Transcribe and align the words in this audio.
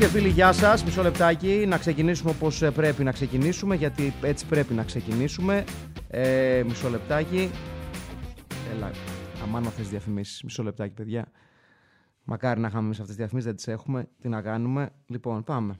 Και 0.00 0.06
φίλοι, 0.06 0.28
γεια 0.28 0.52
σας. 0.52 0.84
Μισό 0.84 1.02
λεπτάκι 1.02 1.64
να 1.68 1.78
ξεκινήσουμε 1.78 2.30
όπως 2.30 2.62
πρέπει 2.74 3.04
να 3.04 3.12
ξεκινήσουμε, 3.12 3.74
γιατί 3.74 4.12
έτσι 4.22 4.46
πρέπει 4.46 4.74
να 4.74 4.84
ξεκινήσουμε. 4.84 5.64
Ε, 6.08 6.62
μισό 6.66 6.88
λεπτάκι. 6.88 7.50
Έλα, 8.74 8.90
αμάν 9.42 9.64
θες 9.64 9.88
διαφημίσεις. 9.88 10.42
Μισό 10.42 10.62
λεπτάκι, 10.62 10.94
παιδιά. 10.94 11.26
Μακάρι 12.24 12.60
να 12.60 12.68
είχαμε 12.68 12.84
εμείς 12.84 13.00
αυτές 13.00 13.16
τις 13.16 13.16
διαφημίσεις, 13.16 13.48
δεν 13.48 13.56
τις 13.56 13.68
έχουμε. 13.68 14.08
Τι 14.20 14.28
να 14.28 14.42
κάνουμε. 14.42 14.90
Λοιπόν, 15.06 15.44
πάμε. 15.44 15.74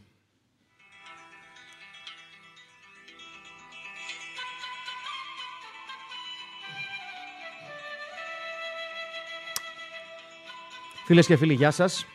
Φίλες 11.04 11.26
και 11.26 11.36
φίλοι, 11.36 11.54
γεια 11.54 11.70
σας. 11.70 12.06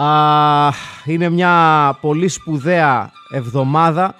Α, 0.00 0.72
είναι 1.04 1.28
μια 1.28 1.98
πολύ 2.00 2.28
σπουδαία 2.28 3.12
εβδομάδα. 3.32 4.14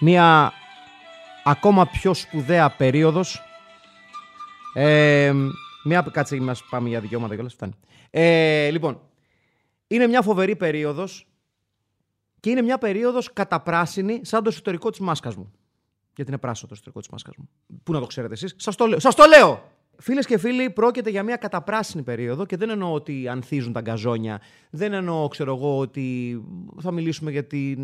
Μια 0.00 0.52
ακόμα 1.44 1.86
πιο 1.86 2.14
σπουδαία 2.14 2.70
περίοδος. 2.70 3.42
Ε, 4.74 5.34
μια, 5.84 6.02
κάτσε, 6.12 6.40
μας 6.40 6.64
πάμε 6.70 6.88
για 6.88 7.00
δικαιώματα 7.00 7.34
και 7.34 7.40
όλα 7.40 7.50
φτάνει. 7.50 7.72
Ε, 8.10 8.70
λοιπόν, 8.70 9.00
είναι 9.86 10.06
μια 10.06 10.22
φοβερή 10.22 10.56
περίοδος 10.56 11.26
και 12.40 12.50
είναι 12.50 12.62
μια 12.62 12.78
περίοδος 12.78 13.32
καταπράσινη 13.32 14.20
σαν 14.22 14.42
το 14.42 14.48
εσωτερικό 14.48 14.90
της 14.90 15.00
μάσκας 15.00 15.36
μου. 15.36 15.52
Γιατί 16.14 16.30
είναι 16.30 16.40
πράσινο 16.40 16.68
το 16.68 16.74
εσωτερικό 16.74 17.00
της 17.00 17.08
μάσκας 17.08 17.34
μου. 17.36 17.48
Πού 17.82 17.92
να 17.92 18.00
το 18.00 18.06
ξέρετε 18.06 18.32
εσείς; 18.32 18.54
Σας 18.56 18.76
το 18.76 18.86
λέω. 18.86 19.00
Σας 19.00 19.14
το 19.14 19.24
λέω! 19.24 19.62
Φίλες 20.00 20.26
και 20.26 20.38
φίλοι, 20.38 20.70
πρόκειται 20.70 21.10
για 21.10 21.22
μια 21.22 21.36
καταπράσινη 21.36 22.02
περίοδο 22.02 22.46
και 22.46 22.56
δεν 22.56 22.70
εννοώ 22.70 22.92
ότι 22.92 23.28
ανθίζουν 23.28 23.72
τα 23.72 23.80
γκαζόνια. 23.80 24.40
Δεν 24.70 24.92
εννοώ, 24.92 25.28
ξέρω 25.28 25.54
εγώ, 25.56 25.78
ότι 25.78 26.40
θα 26.80 26.90
μιλήσουμε 26.90 27.30
για 27.30 27.44
την 27.44 27.78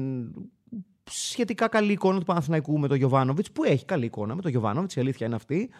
σχετικά 1.10 1.68
καλή 1.68 1.92
εικόνα 1.92 2.18
του 2.18 2.24
Παναθηναϊκού 2.24 2.78
με 2.78 2.88
τον 2.88 2.96
Γιωβάνοβιτς, 2.96 3.52
που 3.52 3.64
έχει 3.64 3.84
καλή 3.84 4.04
εικόνα 4.04 4.34
με 4.34 4.42
τον 4.42 4.50
Γιωβάνοβιτς, 4.50 4.96
η 4.96 5.00
αλήθεια 5.00 5.26
είναι 5.26 5.34
αυτή. 5.34 5.70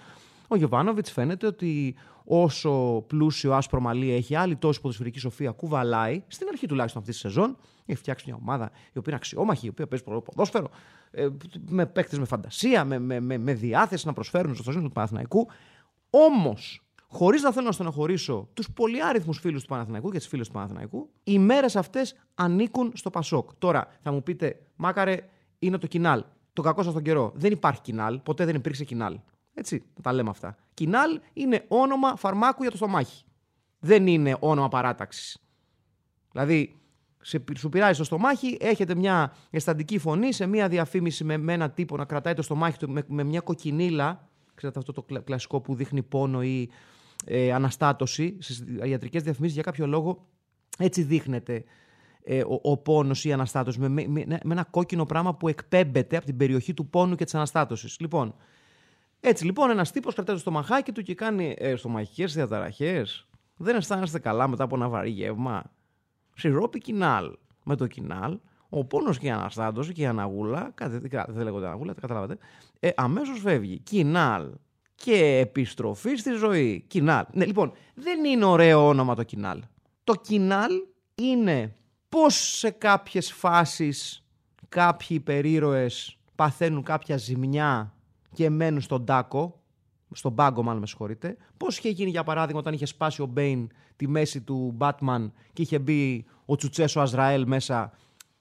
Ο 0.48 0.56
Γιωβάνοβιτς 0.56 1.12
φαίνεται 1.12 1.46
ότι 1.46 1.94
όσο 2.24 3.04
πλούσιο 3.06 3.54
άσπρο 3.54 3.80
μαλλί 3.80 4.12
έχει, 4.12 4.34
άλλη 4.34 4.56
τόση 4.56 4.80
ποδοσφαιρική 4.80 5.18
σοφία 5.18 5.50
κουβαλάει, 5.50 6.22
στην 6.26 6.46
αρχή 6.50 6.66
τουλάχιστον 6.66 7.00
αυτής 7.00 7.20
της 7.20 7.32
σεζόν, 7.32 7.56
έχει 7.86 7.98
φτιάξει 7.98 8.24
μια 8.26 8.38
ομάδα 8.42 8.70
η 8.74 8.98
οποία 8.98 9.02
είναι 9.06 9.16
αξιόμαχη, 9.16 9.66
η 9.66 9.68
οποία 9.68 9.86
παίζει 9.86 10.04
ποδόσφαιρο, 10.04 10.70
ε, 11.10 11.28
με 11.68 11.86
παίκτες 11.86 12.18
με 12.18 12.24
φαντασία, 12.24 12.84
με, 12.84 12.98
με, 12.98 13.20
με, 13.20 13.38
με 13.38 13.54
διάθεση 13.54 14.06
να 14.06 14.12
προσφέρουν 14.12 14.54
στο 14.54 14.62
σύνολο 14.62 14.86
του 14.86 14.92
Παναθηναϊκού. 14.92 15.48
Όμως, 16.24 16.82
χωρίς 17.08 17.42
να 17.42 17.52
θέλω 17.52 17.66
να 17.66 17.72
στενοχωρήσω 17.72 18.48
τους 18.54 18.70
πολυάριθμους 18.70 19.38
φίλους 19.38 19.62
του 19.62 19.68
Παναθηναϊκού 19.68 20.10
και 20.10 20.18
τις 20.18 20.26
φίλες 20.26 20.46
του 20.46 20.52
Παναθηναϊκού, 20.52 21.10
οι 21.24 21.38
μέρες 21.38 21.76
αυτές 21.76 22.14
ανήκουν 22.34 22.92
στο 22.94 23.10
Πασόκ. 23.10 23.50
Τώρα 23.58 23.88
θα 24.00 24.12
μου 24.12 24.22
πείτε, 24.22 24.60
Μάκαρε, 24.76 25.28
είναι 25.58 25.78
το 25.78 25.86
κοινάλ. 25.86 26.24
Το 26.52 26.62
κακό 26.62 26.82
σας 26.82 26.92
τον 26.92 27.02
καιρό. 27.02 27.32
Δεν 27.34 27.52
υπάρχει 27.52 27.80
κοινάλ. 27.80 28.20
Ποτέ 28.20 28.44
δεν 28.44 28.54
υπήρξε 28.54 28.84
κοινάλ. 28.84 29.18
Έτσι, 29.54 29.84
τα 30.02 30.12
λέμε 30.12 30.30
αυτά. 30.30 30.56
Κοινάλ 30.74 31.20
είναι 31.32 31.64
όνομα 31.68 32.16
φαρμάκου 32.16 32.62
για 32.62 32.70
το 32.70 32.76
στομάχι. 32.76 33.24
Δεν 33.78 34.06
είναι 34.06 34.36
όνομα 34.40 34.68
παράταξης. 34.68 35.38
Δηλαδή, 36.32 36.80
σε, 37.20 37.44
σου 37.58 37.68
πειράζει 37.68 37.94
στο 37.94 38.04
στομάχι, 38.04 38.56
έχετε 38.60 38.94
μια 38.94 39.32
αισθαντική 39.50 39.98
φωνή 39.98 40.32
σε 40.32 40.46
μια 40.46 40.68
διαφήμιση 40.68 41.24
με, 41.24 41.36
με 41.36 41.52
έναν 41.52 41.74
τύπο 41.74 41.96
να 41.96 42.04
κρατάει 42.04 42.34
το 42.34 42.42
στομάχι 42.42 42.78
του 42.78 42.90
με, 42.90 43.02
με 43.06 43.22
μια 43.22 43.40
κοκκινίλα 43.40 44.28
Ξέρετε 44.56 44.78
αυτό 44.78 44.92
το 44.92 45.22
κλασικό 45.24 45.60
που 45.60 45.74
δείχνει 45.74 46.02
πόνο 46.02 46.42
ή 46.42 46.70
ε, 47.24 47.52
αναστάτωση 47.52 48.36
στις 48.40 48.64
ιατρικές 48.82 49.22
διαφημίσεις 49.22 49.54
για 49.54 49.64
κάποιο 49.64 49.86
λόγο 49.86 50.26
έτσι 50.78 51.02
δείχνεται 51.02 51.64
ε, 52.22 52.42
ο, 52.42 52.60
ο 52.62 52.76
πόνος 52.76 53.24
ή 53.24 53.28
η 53.28 53.32
αναστάτωση 53.32 53.80
με, 53.80 53.88
με, 53.88 54.06
με, 54.08 54.38
ένα 54.50 54.64
κόκκινο 54.64 55.04
πράγμα 55.04 55.34
που 55.34 55.48
εκπέμπεται 55.48 56.16
από 56.16 56.26
την 56.26 56.36
περιοχή 56.36 56.74
του 56.74 56.86
πόνου 56.86 57.14
και 57.14 57.24
της 57.24 57.34
αναστάτωσης. 57.34 58.00
Λοιπόν, 58.00 58.34
έτσι 59.20 59.44
λοιπόν 59.44 59.70
ένας 59.70 59.92
τύπος 59.92 60.14
κρατάει 60.14 60.34
το 60.34 60.40
στομαχάκι 60.40 60.92
του 60.92 61.02
και 61.02 61.14
κάνει 61.14 61.54
ε, 61.58 61.76
στομαχικές 61.76 62.34
διαταραχές. 62.34 63.26
Δεν 63.56 63.76
αισθάνεστε 63.76 64.18
καλά 64.18 64.48
μετά 64.48 64.64
από 64.64 64.76
ένα 64.76 64.88
βαρύ 64.88 65.10
γεύμα; 65.10 65.72
Σιρόπι 66.36 66.78
κοινάλ. 66.78 67.36
Με 67.64 67.76
το 67.76 67.86
κοινάλ 67.86 68.38
ο 68.78 68.84
πόνος 68.84 69.18
και 69.18 69.26
η 69.26 69.30
αναστάτωση 69.30 69.92
και 69.92 70.02
η 70.02 70.06
αναγούλα, 70.06 70.70
κάτι, 70.74 71.08
δεν 71.28 71.44
λέγονται 71.44 71.66
αναγούλα, 71.66 71.94
τα 71.94 72.00
καταλάβατε, 72.00 72.38
ε, 72.80 72.90
αμέσως 72.96 73.40
φεύγει. 73.40 73.78
Κοινάλ. 73.78 74.50
Και 74.94 75.38
επιστροφή 75.38 76.16
στη 76.16 76.32
ζωή. 76.32 76.84
Κοινάλ. 76.86 77.24
Ναι, 77.32 77.44
λοιπόν, 77.44 77.72
δεν 77.94 78.24
είναι 78.24 78.44
ωραίο 78.44 78.86
όνομα 78.86 79.14
το 79.14 79.22
κοινάλ. 79.22 79.62
Το 80.04 80.14
κοινάλ 80.14 80.72
είναι 81.14 81.76
πώς 82.08 82.34
σε 82.34 82.70
κάποιες 82.70 83.32
φάσεις 83.32 84.24
κάποιοι 84.68 85.08
υπερήρωες 85.10 86.18
παθαίνουν 86.34 86.82
κάποια 86.82 87.16
ζημιά 87.16 87.94
και 88.32 88.50
μένουν 88.50 88.80
στον 88.80 89.04
τάκο, 89.04 89.60
στον 90.12 90.34
πάγκο 90.34 90.62
μάλλον 90.62 90.80
με 90.80 90.86
συγχωρείτε. 90.86 91.36
Πώς 91.56 91.78
είχε 91.78 91.88
γίνει 91.88 92.10
για 92.10 92.24
παράδειγμα 92.24 92.60
όταν 92.60 92.72
είχε 92.72 92.86
σπάσει 92.86 93.22
ο 93.22 93.26
Μπέιν 93.26 93.68
τη 93.96 94.08
μέση 94.08 94.40
του 94.40 94.76
Batman 94.80 95.30
και 95.52 95.62
είχε 95.62 95.78
μπει 95.78 96.24
ο 96.44 96.56
Τσουτσέσο 96.56 97.00
Αζραέλ 97.00 97.46
μέσα 97.46 97.92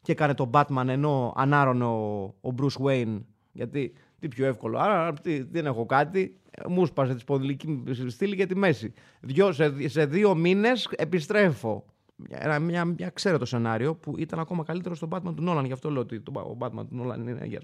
και 0.06 0.12
έκανε 0.12 0.34
τον 0.34 0.50
Batman 0.54 0.88
ενώ 0.88 1.34
ανάρωνε 1.36 1.84
ο, 1.84 2.24
ο 2.42 2.54
Bruce 2.58 2.86
Wayne. 2.86 3.22
Γιατί 3.52 3.94
τι 4.20 4.28
πιο 4.28 4.46
εύκολο. 4.46 4.80
Άρα 4.80 5.14
τι, 5.14 5.42
δεν 5.42 5.66
έχω 5.66 5.86
κάτι. 5.86 6.40
Μου 6.68 6.86
σπάσε 6.86 7.14
τη 7.14 7.20
σπονδυλική 7.20 7.84
στήλη 8.08 8.36
για 8.36 8.48
τη 8.48 8.56
μέση. 8.56 8.94
Δυο, 9.20 9.52
σε, 9.52 9.88
σε 9.88 10.06
δύο 10.06 10.36
μήνες 10.36 10.90
επιστρέφω. 10.96 11.86
Ένα 12.30 12.60
μια, 12.60 12.86
μια 12.86 13.12
το 13.40 13.46
σενάριο 13.46 13.96
που 13.96 14.14
ήταν 14.18 14.40
ακόμα 14.40 14.64
καλύτερο 14.64 14.96
στον 14.96 15.10
Batman 15.12 15.34
του 15.36 15.42
Νόλαν. 15.44 15.66
Γι' 15.66 15.74
αυτό 15.74 15.90
λέω 15.90 16.02
ότι 16.02 16.20
το, 16.20 16.32
ο 16.40 16.58
Batman 16.60 16.86
του 16.90 16.96
Νόλαν 16.96 17.28
είναι 17.28 17.46
για 17.46 17.62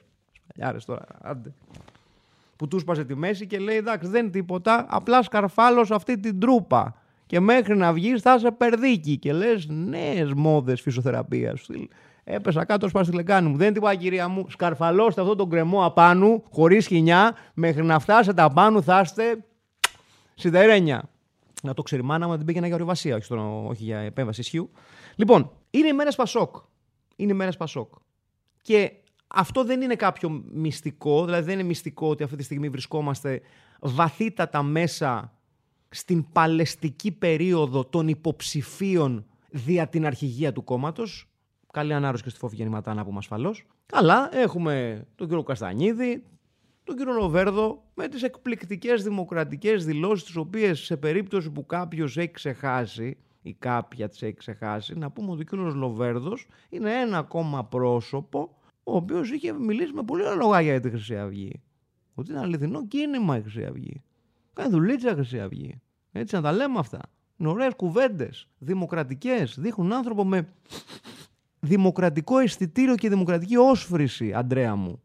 σπαλιάρε 0.48 0.78
τώρα. 0.86 1.06
Άντε. 1.22 1.54
Που 2.56 2.68
του 2.68 2.80
σπάσε 2.80 3.06
τη 3.06 3.16
μέση 3.16 3.48
και 3.48 3.60
λέει: 3.60 3.76
Εντάξει, 3.76 4.10
δεν 4.10 4.22
είναι 4.22 4.32
τίποτα. 4.32 4.86
Απλά 4.90 5.24
σκαρφάλω 5.24 5.88
αυτή 5.90 6.20
την 6.20 6.40
τρούπα. 6.40 6.96
Και 7.26 7.40
μέχρι 7.40 7.78
να 7.78 7.94
βγεις 7.94 8.22
θα 8.22 8.36
είσαι 8.36 8.52
περδίκι. 8.52 9.18
Και 9.18 9.34
λες 9.34 9.68
νέε 9.68 10.34
μόδες 10.36 10.82
φυσιοθεραπείας. 10.82 11.68
Έπεσα 12.24 12.66
κάτω, 12.66 12.88
σπάσει 12.88 13.10
τη 13.10 13.16
λεκάνη 13.16 13.50
μου. 13.50 13.58
Δεν 13.58 13.66
είναι 13.66 13.74
τίποτα, 13.74 13.96
κυρία 13.96 14.28
μου. 14.28 14.50
Σκαρφαλώστε 14.50 15.22
αυτό 15.22 15.36
τον 15.36 15.50
κρεμό 15.50 15.86
απάνου, 15.86 16.44
χωρίς 16.50 16.88
χινιά, 16.88 17.36
μέχρι 17.54 17.84
να 17.84 18.00
φτάσετε 18.00 18.42
απάνου 18.42 18.84
θα 18.84 19.00
είστε 19.00 19.46
σιδερένια. 20.36 21.10
Να 21.64 21.74
το 21.74 21.82
ξέρει 21.82 22.02
μάνα 22.02 22.28
μου, 22.28 22.38
την 22.38 22.46
πήγαινα 22.46 22.66
για 22.66 22.76
ορειβασία, 22.76 23.16
όχι, 23.16 23.34
όχι 23.68 23.84
για 23.84 24.00
επέμβαση 24.00 24.42
ισχύου. 24.42 24.72
Λοιπόν, 25.16 25.52
είναι 25.70 25.88
οι 25.88 25.94
μέρες 25.94 26.16
Πασόκ. 26.16 26.56
Είναι 27.16 27.32
οι 27.32 27.36
μέρες 27.36 27.58
Πασόκ. 27.58 27.94
Και 28.62 28.92
αυτό 29.28 29.64
δεν 29.64 29.82
είναι 29.82 29.96
κάποιο 29.96 30.44
μυστικό, 30.52 31.26
δηλαδή 31.26 31.44
δεν 31.44 31.54
είναι 31.54 31.68
μυστικό 31.68 32.10
ότι 32.10 32.24
αυτή 32.24 32.36
τη 32.36 32.44
στιγμή 32.44 32.70
βρισκόμαστε 32.70 33.42
βαθύτατα 33.80 34.64
μέσα 34.64 35.34
στην 35.90 36.32
παλαιστική 36.32 37.12
περίοδο 37.12 37.86
των 37.86 38.08
υποψηφίων 38.08 39.26
δια 39.50 39.88
την 39.88 40.06
αρχηγία 40.06 40.54
του 40.54 40.64
κόμματος. 40.64 41.31
Καλή 41.72 41.94
ανάρρωση 41.94 42.24
και 42.24 42.30
στη 42.30 42.40
φόβη 42.40 42.56
γεννηματά 42.56 42.94
να 42.94 43.06
πούμε 43.06 43.18
ασφαλώς. 43.18 43.66
Καλά, 43.86 44.30
έχουμε 44.36 45.06
τον 45.16 45.28
κύριο 45.28 45.44
Καστανίδη, 45.44 46.24
τον 46.84 46.96
κύριο 46.96 47.14
Λοβέρδο 47.14 47.84
με 47.94 48.08
τις 48.08 48.24
εκπληκτικές 48.24 49.04
δημοκρατικές 49.04 49.86
δηλώσεις, 49.86 50.24
τις 50.26 50.36
οποίες 50.36 50.80
σε 50.80 50.98
περίπτωση 50.98 51.50
που 51.52 51.66
κάποιος 51.66 52.18
έχει 52.18 52.32
ξεχάσει 52.32 53.18
ή 53.42 53.54
κάποια 53.54 54.10
τις 54.10 54.22
έχει 54.22 54.34
ξεχάσει, 54.34 54.98
να 54.98 55.12
πούμε 55.12 55.32
ότι 55.32 55.42
ο 55.42 55.44
κύριος 55.44 55.74
Λοβέρδο 55.74 56.34
είναι 56.70 57.00
ένα 57.02 57.18
ακόμα 57.18 57.66
πρόσωπο 57.66 58.56
ο 58.84 58.96
οποίος 58.96 59.32
είχε 59.32 59.54
μιλήσει 59.54 59.94
με 59.94 60.04
πολύ 60.04 60.24
λόγια 60.24 60.62
για 60.62 60.80
τη 60.80 60.90
Χρυσή 60.90 61.18
Αυγή. 61.18 61.62
Ότι 62.14 62.32
είναι 62.32 62.40
αληθινό 62.40 62.88
κίνημα 62.88 63.38
η 63.38 63.42
Χρυσή 63.42 63.66
Αυγή. 63.66 64.02
Κάνει 64.54 64.70
δουλίτσα 64.70 65.12
η 65.12 65.14
Χρυσή 65.14 65.40
Αυγή. 65.40 65.82
Έτσι 66.12 66.36
να 66.36 66.42
τα 66.42 66.52
λέμε 66.52 66.80
αυτά. 66.80 67.00
Είναι 67.38 67.50
ωραίες 67.50 67.74
κουβέντες. 67.76 68.48
Δημοκρατικές. 68.58 69.56
Δείχνουν 69.60 69.94
άνθρωπο 69.94 70.26
με 70.26 70.48
δημοκρατικό 71.62 72.38
αισθητήριο 72.38 72.96
και 72.96 73.10
δημοκρατική 73.10 73.58
όσφρηση, 73.58 74.34
Αντρέα 74.34 74.76
μου, 74.76 75.02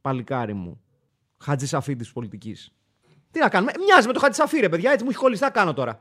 παλικάρι 0.00 0.54
μου, 0.54 0.80
Χατζησαφή 1.38 1.96
τη 1.96 2.10
πολιτικής. 2.12 2.72
Τι 3.30 3.40
να 3.40 3.48
κάνουμε, 3.48 3.72
μοιάζει 3.84 4.06
με 4.06 4.12
το 4.12 4.20
Χατζησαφή, 4.20 4.60
ρε 4.60 4.68
παιδιά, 4.68 4.90
έτσι 4.90 5.04
μου 5.04 5.10
έχει 5.10 5.18
κολλήσει, 5.18 5.42
θα 5.42 5.50
κάνω 5.50 5.72
τώρα; 5.72 6.00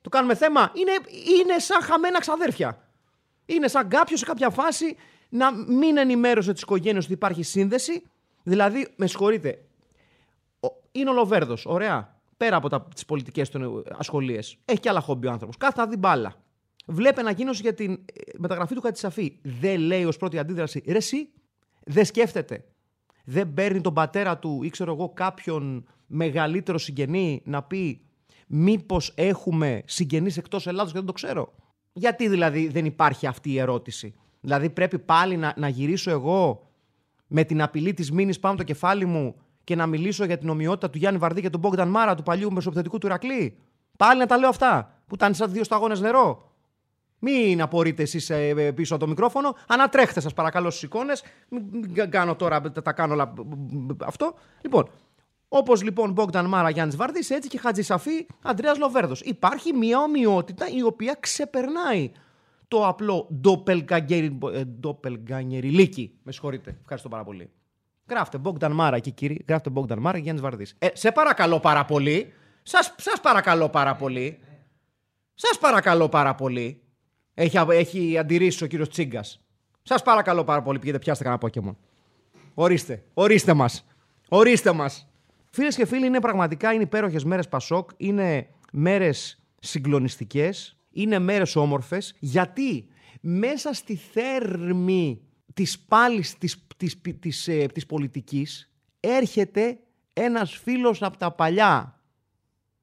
Το 0.00 0.08
κάνουμε 0.08 0.34
θέμα, 0.34 0.72
είναι, 0.74 0.92
είναι 1.40 1.58
σαν 1.58 1.82
χαμένα 1.82 2.18
ξαδέρφια. 2.18 2.84
Είναι 3.46 3.68
σαν 3.68 3.88
κάποιος 3.88 4.18
σε 4.18 4.24
κάποια 4.24 4.50
φάση 4.50 4.96
να 5.28 5.52
μην 5.52 5.96
ενημέρωσε 5.96 6.52
τις 6.52 6.62
οικογένειες 6.62 7.04
ότι 7.04 7.12
υπάρχει 7.12 7.42
σύνδεση. 7.42 8.02
Δηλαδή, 8.42 8.94
με 8.96 9.06
συγχωρείτε, 9.06 9.58
είναι 10.92 11.10
ο 11.10 11.12
Λοβέρδο, 11.12 11.56
ωραία. 11.64 12.18
Πέρα 12.36 12.56
από 12.56 12.88
τις 12.94 13.04
πολιτικές 13.04 13.48
του 13.48 13.84
ασχολίες. 13.98 14.56
Έχει 14.64 14.80
και 14.80 14.88
άλλα 14.88 15.00
χόμπι 15.00 15.26
ο 15.26 15.30
άνθρωπος. 15.30 15.56
Κάθε 15.56 15.80
να 15.80 15.86
δει 15.86 15.96
μπάλα. 15.96 16.34
Βλέπει 16.90 17.20
ανακοίνωση 17.20 17.62
για 17.62 17.74
την 17.74 17.92
ε, 17.92 17.98
μεταγραφή 18.38 18.74
του 18.74 18.80
Κατσαφή. 18.80 19.38
Δεν 19.42 19.80
λέει 19.80 20.04
ως 20.04 20.16
πρώτη 20.16 20.38
αντίδραση, 20.38 20.82
ρε, 20.86 20.96
εσύ, 20.96 21.28
δεν 21.84 22.04
σκέφτεται. 22.04 22.64
Δεν 23.24 23.52
παίρνει 23.54 23.80
τον 23.80 23.94
πατέρα 23.94 24.38
του 24.38 24.62
ή 24.62 24.70
ξέρω 24.70 24.92
εγώ 24.92 25.08
κάποιον 25.08 25.86
μεγαλύτερο 26.06 26.78
συγγενή 26.78 27.42
να 27.44 27.62
πει 27.62 28.00
μήπως 28.46 29.12
έχουμε 29.16 29.82
συγγενείς 29.86 30.36
εκτός 30.36 30.66
Ελλάδος 30.66 30.92
και 30.92 30.98
δεν 30.98 31.06
το 31.06 31.12
ξέρω. 31.12 31.52
Γιατί 31.92 32.28
δηλαδή 32.28 32.68
δεν 32.68 32.84
υπάρχει 32.84 33.26
αυτή 33.26 33.50
η 33.50 33.58
ερώτηση. 33.58 34.14
Δηλαδή 34.40 34.70
πρέπει 34.70 34.98
πάλι 34.98 35.36
να, 35.36 35.54
να 35.56 35.68
γυρίσω 35.68 36.10
εγώ 36.10 36.70
με 37.26 37.44
την 37.44 37.62
απειλή 37.62 37.94
της 37.94 38.12
μήνυ 38.12 38.38
πάνω 38.38 38.56
το 38.56 38.62
κεφάλι 38.62 39.04
μου 39.04 39.34
και 39.64 39.74
να 39.74 39.86
μιλήσω 39.86 40.24
για 40.24 40.38
την 40.38 40.48
ομοιότητα 40.48 40.90
του 40.90 40.98
Γιάννη 40.98 41.18
Βαρδί 41.18 41.40
και 41.40 41.50
του 41.50 41.58
Μπόγκταν 41.58 41.88
Μάρα, 41.88 42.14
του 42.14 42.22
παλιού 42.22 42.52
μεσοπαιδευτικού 42.52 42.98
του 42.98 43.06
Ηρακλή. 43.06 43.56
Πάλι 43.96 44.18
να 44.20 44.26
τα 44.26 44.38
λέω 44.38 44.48
αυτά. 44.48 45.02
Που 45.06 45.14
ήταν 45.14 45.34
σαν 45.34 45.52
δύο 45.52 45.64
σταγόνες 45.64 46.00
νερό. 46.00 46.49
Μην 47.22 47.62
απορείτε 47.62 48.02
εσείς 48.02 48.30
ε, 48.30 48.72
πίσω 48.72 48.94
από 48.94 49.04
το 49.04 49.10
μικρόφωνο. 49.10 49.56
Ανατρέχτε, 49.66 50.20
σας 50.20 50.32
παρακαλώ, 50.32 50.70
στις 50.70 50.82
εικόνες. 50.82 51.22
Μην 51.48 52.10
κάνω 52.10 52.36
τώρα, 52.36 52.60
τα 52.60 52.92
κάνω 52.92 53.12
όλα 53.12 53.34
αυτό. 54.04 54.34
Λοιπόν, 54.60 54.90
Όπως 55.52 55.82
λοιπόν 55.82 56.12
Μπόγκταν 56.12 56.46
Μάρα 56.46 56.70
Γιάννης 56.70 56.96
Βαρδί, 56.96 57.34
έτσι 57.34 57.48
και 57.48 57.58
Χατζη 57.58 57.82
Σαφή 57.82 58.26
Αντρέα 58.42 58.76
Λοβέρδος. 58.78 59.20
Υπάρχει 59.20 59.72
μια 59.72 59.98
ομοιότητα 59.98 60.68
η 60.68 60.82
οποία 60.82 61.16
ξεπερνάει 61.20 62.12
το 62.68 62.86
απλό 62.86 63.28
ντόπελγκανιεριλίκι. 64.64 66.18
Με 66.22 66.32
συγχωρείτε. 66.32 66.76
Ευχαριστώ 66.80 67.08
πάρα 67.08 67.24
πολύ. 67.24 67.50
Γράφτε 68.08 68.38
Μπόγκταν 68.38 68.72
Μάρα 68.72 68.98
και 68.98 69.10
κύριοι. 69.10 69.44
Γράφτε 69.48 69.70
Μπόγκταν 69.70 69.98
Μάρα 69.98 70.16
και 70.16 70.22
Γιάννης 70.22 70.44
Βαρδί. 70.44 70.66
Ε, 70.78 70.88
σε 70.92 71.12
παρακαλώ 71.12 71.60
πάρα 71.60 71.84
πολύ. 71.84 72.32
Σας 72.62 72.94
σας 72.96 73.20
παρακαλώ 73.20 73.68
πάρα 73.68 73.94
πολύ. 73.96 74.38
Σας 75.34 75.58
παρακαλώ 75.58 76.08
πάρα 76.08 76.34
πολύ. 76.34 76.82
Έχει, 77.40 77.56
έχει 77.68 78.18
αντιρρήσει 78.18 78.64
ο 78.64 78.66
κύριος 78.66 78.88
Τσίγκας. 78.88 79.40
Σας 79.82 80.02
παρακαλώ 80.02 80.44
πάρα 80.44 80.62
πολύ. 80.62 80.78
Πήγαινε 80.78 80.98
πιάστε 80.98 81.24
κανένα 81.24 81.42
Pokémon. 81.42 81.76
Ορίστε. 82.54 83.04
Ορίστε 83.14 83.54
μας. 83.54 83.86
Ορίστε 84.28 84.72
μας. 84.72 85.08
Φίλες 85.50 85.76
και 85.76 85.86
φίλοι, 85.86 86.06
είναι 86.06 86.20
πραγματικά 86.20 86.72
είναι 86.72 86.82
υπέροχες 86.82 87.24
μέρες 87.24 87.48
Πασόκ. 87.48 87.90
Είναι 87.96 88.48
μέρες 88.72 89.42
συγκλονιστικές. 89.58 90.76
Είναι 90.90 91.18
μέρες 91.18 91.56
όμορφες. 91.56 92.14
Γιατί 92.18 92.88
μέσα 93.20 93.72
στη 93.72 93.96
θέρμη 93.96 95.20
της 95.54 95.78
πάλης 95.78 96.38
της, 96.38 96.66
της, 96.76 97.00
της, 97.20 97.48
ε, 97.48 97.66
της 97.66 97.86
πολιτικής 97.86 98.72
έρχεται 99.00 99.78
ένας 100.12 100.56
φίλος 100.56 101.02
από 101.02 101.16
τα 101.16 101.32
παλιά. 101.32 102.00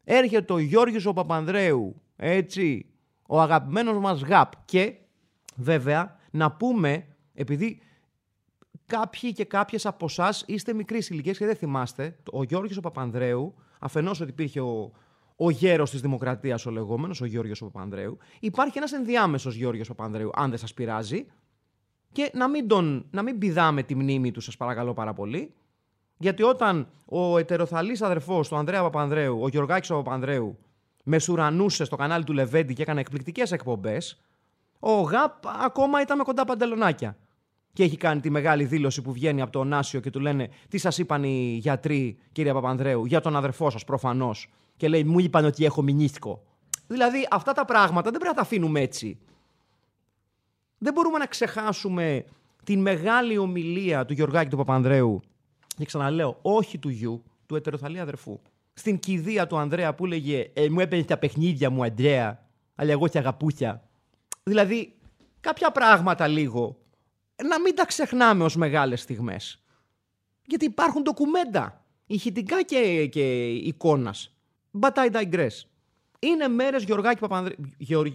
Έρχεται 0.03 0.53
ο 0.53 0.59
Γιώργος 0.59 1.05
ο 1.05 1.13
Παπανδρέου, 1.13 2.01
έτσι, 2.15 2.85
ο 3.27 3.41
αγαπημένος 3.41 3.97
μας 3.97 4.21
ΓΑΠ. 4.21 4.51
Και 4.65 4.95
βέβαια 5.55 6.15
να 6.31 6.51
πούμε, 6.51 7.05
επειδή 7.33 7.81
κάποιοι 8.85 9.33
και 9.33 9.45
κάποιες 9.45 9.85
από 9.85 10.05
εσάς 10.05 10.43
είστε 10.47 10.73
μικρής 10.73 11.09
ηλικία 11.09 11.33
και 11.33 11.45
δεν 11.45 11.55
θυμάστε, 11.55 12.17
ο 12.31 12.43
Γιώργος 12.43 12.77
ο 12.77 12.81
Παπανδρέου, 12.81 13.53
αφενός 13.79 14.21
ότι 14.21 14.29
υπήρχε 14.29 14.61
ο, 14.61 14.91
ο 15.35 15.49
γέρος 15.49 15.89
της 15.89 16.01
Δημοκρατίας, 16.01 16.65
ο 16.65 16.71
λεγόμενος, 16.71 17.21
ο 17.21 17.25
Γιώργος 17.25 17.59
Παπανδρέου. 17.59 18.17
Υπάρχει 18.39 18.77
ένας 18.77 18.91
ενδιάμεσος 18.91 19.55
Γιώργος 19.55 19.87
Παπανδρέου, 19.87 20.29
αν 20.33 20.49
δεν 20.49 20.59
σας 20.59 20.73
πειράζει, 20.73 21.25
και 22.11 22.31
να 22.33 22.49
μην, 22.49 22.67
τον, 22.67 23.05
να 23.11 23.21
μην 23.21 23.37
πηδάμε 23.37 23.83
τη 23.83 23.95
μνήμη 23.95 24.31
του, 24.31 24.41
σας 24.41 24.57
παρακαλώ 24.57 24.93
πάρα 24.93 25.13
πολύ. 25.13 25.53
Γιατί 26.17 26.43
όταν 26.43 26.87
ο 27.05 27.37
ετεροθαλής 27.37 28.01
αδερφός 28.01 28.47
του 28.47 28.55
Ανδρέα 28.55 28.81
Παπανδρέου, 28.81 29.41
ο 29.41 29.47
Γιωργάκης 29.47 29.89
Παπανδρέου, 29.89 30.57
μεσουρανούσε 31.07 31.83
στο 31.83 31.95
κανάλι 31.95 32.23
του 32.23 32.33
Λεβέντη 32.33 32.73
και 32.73 32.81
έκανε 32.81 32.99
εκπληκτικές 32.99 33.51
εκπομπές, 33.51 34.21
ο 34.79 35.01
ΓΑΠ 35.01 35.47
ακόμα 35.63 36.01
ήταν 36.01 36.17
με 36.17 36.23
κοντά 36.23 36.45
παντελονάκια. 36.45 37.17
Και 37.73 37.83
έχει 37.83 37.97
κάνει 37.97 38.21
τη 38.21 38.29
μεγάλη 38.29 38.65
δήλωση 38.65 39.01
που 39.01 39.11
βγαίνει 39.11 39.41
από 39.41 39.51
το 39.51 39.63
Νάσιο 39.63 39.99
και 39.99 40.09
του 40.09 40.19
λένε 40.19 40.49
Τι 40.69 40.77
σας 40.77 40.97
είπαν 40.97 41.23
οι 41.23 41.57
γιατροί, 41.61 42.17
κύριε 42.31 42.53
Παπανδρέου, 42.53 43.05
για 43.05 43.21
τον 43.21 43.35
αδερφό 43.35 43.69
σας 43.69 43.83
προφανώς. 43.83 44.49
Και 44.77 44.87
λέει 44.87 45.03
Μου 45.03 45.19
είπαν 45.19 45.45
ότι 45.45 45.65
έχω 45.65 45.81
μηνύσκο. 45.81 46.43
Δηλαδή 46.87 47.27
αυτά 47.31 47.51
τα 47.53 47.65
πράγματα 47.65 48.09
δεν 48.09 48.19
πρέπει 48.19 48.35
να 48.35 48.41
τα 48.41 48.41
αφήνουμε 48.41 48.79
έτσι. 48.81 49.19
Δεν 50.77 50.93
μπορούμε 50.93 51.17
να 51.17 51.25
ξεχάσουμε 51.25 52.25
την 52.63 52.81
μεγάλη 52.81 53.37
ομιλία 53.37 54.05
του 54.05 54.13
Γιωργάκη 54.13 54.49
του 54.49 54.57
Παπανδρέου 54.57 55.21
και 55.77 55.85
ξαναλέω, 55.85 56.37
όχι 56.41 56.77
του 56.77 56.89
γιου, 56.89 57.23
του 57.45 57.55
ετεροθαλή 57.55 57.99
αδερφού. 57.99 58.39
Στην 58.77 58.99
κηδεία 58.99 59.47
του 59.47 59.57
Ανδρέα 59.57 59.95
που 59.95 60.05
έλεγε 60.05 60.51
ε, 60.53 60.69
Μου 60.69 60.79
έπαιρνε 60.79 61.03
τα 61.03 61.17
παιχνίδια 61.17 61.69
μου, 61.69 61.83
Αντρέα, 61.83 62.47
αλλά 62.75 62.91
εγώ 62.91 63.07
και 63.07 63.17
αγαπούθια. 63.17 63.89
Δηλαδή, 64.43 64.95
κάποια 65.39 65.71
πράγματα 65.71 66.27
λίγο 66.27 66.77
να 67.43 67.59
μην 67.61 67.75
τα 67.75 67.85
ξεχνάμε 67.85 68.43
ως 68.43 68.55
μεγάλες 68.55 69.01
στιγμές. 69.01 69.63
Γιατί 70.45 70.65
υπάρχουν 70.65 71.01
ντοκουμέντα, 71.01 71.85
ηχητικά 72.05 72.63
και, 72.63 73.07
και 73.07 73.47
εικόνας. 73.47 74.37
But 74.79 74.93
I 74.93 75.11
digress. 75.11 75.63
Είναι 76.19 76.47
μέρες 76.47 76.83
Γιωργάκη 76.83 77.19
Παπανδρέου... 77.19 77.55
Γεωργ... 77.77 78.11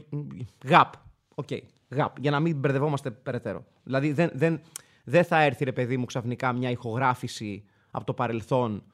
ΓΑΠ. 0.65 0.93
OK. 1.35 1.47
Okay 1.51 1.61
ΓΑΠ, 1.93 2.19
για 2.19 2.31
να 2.31 2.41
μην 2.41 2.57
μπερδευόμαστε 2.57 3.11
περαιτέρω. 3.11 3.65
Δηλαδή 3.83 4.13
δεν, 4.13 4.31
δεν, 4.35 4.61
δεν 5.05 5.25
θα 5.25 5.43
έρθει 5.43 5.65
ρε 5.65 5.73
παιδί 5.73 5.97
μου 5.97 6.05
ξαφνικά 6.05 6.53
μια 6.53 6.71
ηχογράφηση 6.71 7.65
από 7.91 8.05
το 8.05 8.15
παρελθόν 8.15 8.85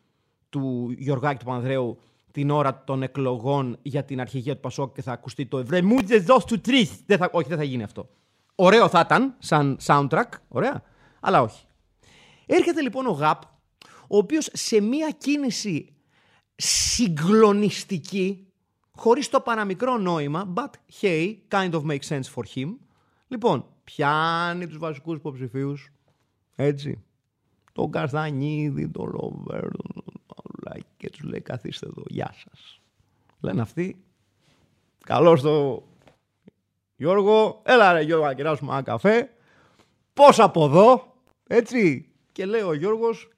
του 0.49 0.95
Γιωργάκη 0.99 1.39
Παπανδρέου 1.39 1.99
την 2.33 2.51
ώρα 2.51 2.85
των 2.85 3.03
εκλογών 3.03 3.79
για 3.83 4.05
την 4.05 4.21
αρχηγία 4.21 4.55
του 4.55 4.61
Πασόκ 4.61 4.95
και 4.95 5.03
θα 5.03 5.13
ακουστεί 5.13 5.47
το 5.47 5.59
«Ευρε 5.59 5.83
μου 5.83 5.97
δώσ' 6.25 6.45
του 6.45 6.61
τρεις». 6.61 6.91
θα, 7.07 7.29
όχι, 7.33 7.49
δεν 7.49 7.59
θα 7.59 7.65
γίνει 7.65 7.83
αυτό. 7.83 8.09
Ωραίο 8.55 8.89
θα 8.89 9.01
ήταν 9.05 9.35
σαν 9.39 9.79
soundtrack, 9.83 10.29
ωραία, 10.49 10.83
αλλά 11.21 11.43
όχι. 11.43 11.65
Έρχεται 12.47 12.81
λοιπόν 12.81 13.07
ο 13.07 13.11
ΓΑΠ, 13.11 13.43
ο 14.09 14.17
οποίος 14.17 14.49
σε 14.53 14.81
μια 14.81 15.11
κίνηση 15.19 15.93
συγκλονιστική, 16.55 18.47
χωρίς 18.97 19.29
το 19.29 19.41
παραμικρό 19.41 19.97
νόημα, 19.97 20.53
but 20.55 20.71
hey, 21.01 21.35
kind 21.51 21.71
of 21.73 21.83
makes 21.83 22.07
sense 22.09 22.27
for 22.35 22.43
him, 22.55 22.77
Λοιπόν, 23.29 23.65
πιάνει 23.85 24.67
τους 24.67 24.79
βασικούς 24.79 25.17
υποψηφίους. 25.17 25.93
έτσι. 26.55 27.03
Τον 27.73 27.91
Καστανίδη, 27.91 28.89
τον 28.89 29.11
Ρόβερ, 29.11 29.65
τον 30.73 30.85
και 30.97 31.11
τους 31.11 31.23
λέει 31.23 31.41
καθίστε 31.41 31.87
εδώ, 31.87 32.03
γεια 32.07 32.35
σας. 32.45 32.81
Λένε 33.41 33.61
αυτοί, 33.61 34.05
καλώς 35.05 35.41
το 35.41 35.83
Γιώργο, 36.97 37.63
έλα 37.65 37.93
ρε 37.93 38.01
Γιώργο 38.01 38.25
να 38.25 38.35
κεράσουμε 38.35 38.73
ένα 38.73 38.83
καφέ. 38.83 39.31
Πώς 40.13 40.39
από 40.39 40.65
εδώ, 40.65 41.15
έτσι. 41.47 42.09
Και 42.33 42.47
λέει 42.47 42.61
ο 42.61 42.75
Γιώργος, 42.75 43.29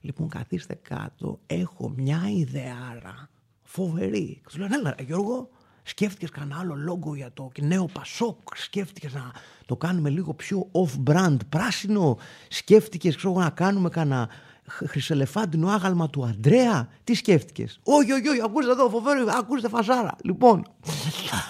λοιπόν 0.00 0.28
καθίστε 0.28 0.74
κάτω, 0.74 1.40
έχω 1.46 1.88
μια 1.88 2.22
ιδεάρα 2.36 3.30
φοβερή. 3.62 4.34
Και 4.34 4.48
τους 4.48 4.58
λένε, 4.58 4.74
έλα 4.74 4.94
ρε 4.98 5.02
Γιώργο, 5.02 5.50
Σκέφτηκες 5.88 6.30
κανένα 6.30 6.60
άλλο 6.60 6.74
λόγο 6.74 7.14
για 7.14 7.30
το 7.32 7.50
νέο 7.60 7.86
Πασόκ. 7.92 8.56
Σκέφτηκες 8.56 9.14
να 9.14 9.32
το 9.66 9.76
κάνουμε 9.76 10.10
λίγο 10.10 10.34
πιο 10.34 10.70
off-brand, 10.72 11.36
πράσινο. 11.48 12.18
Σκέφτηκες 12.48 13.24
να 13.24 13.50
κάνουμε 13.50 13.88
κανένα 13.88 14.28
χρυσελεφάντινο 14.68 15.68
άγαλμα 15.68 16.10
του 16.10 16.24
Αντρέα. 16.24 16.88
Τι 17.04 17.14
σκέφτηκες; 17.14 17.80
Όχι, 17.82 18.12
όχι, 18.12 18.28
όχι, 18.28 18.42
ακούστε 18.44 18.70
εδώ, 18.70 18.88
φοβερό, 18.88 19.24
ακούστε 19.38 19.68
φασάρα. 19.68 20.16
Λοιπόν, 20.24 20.66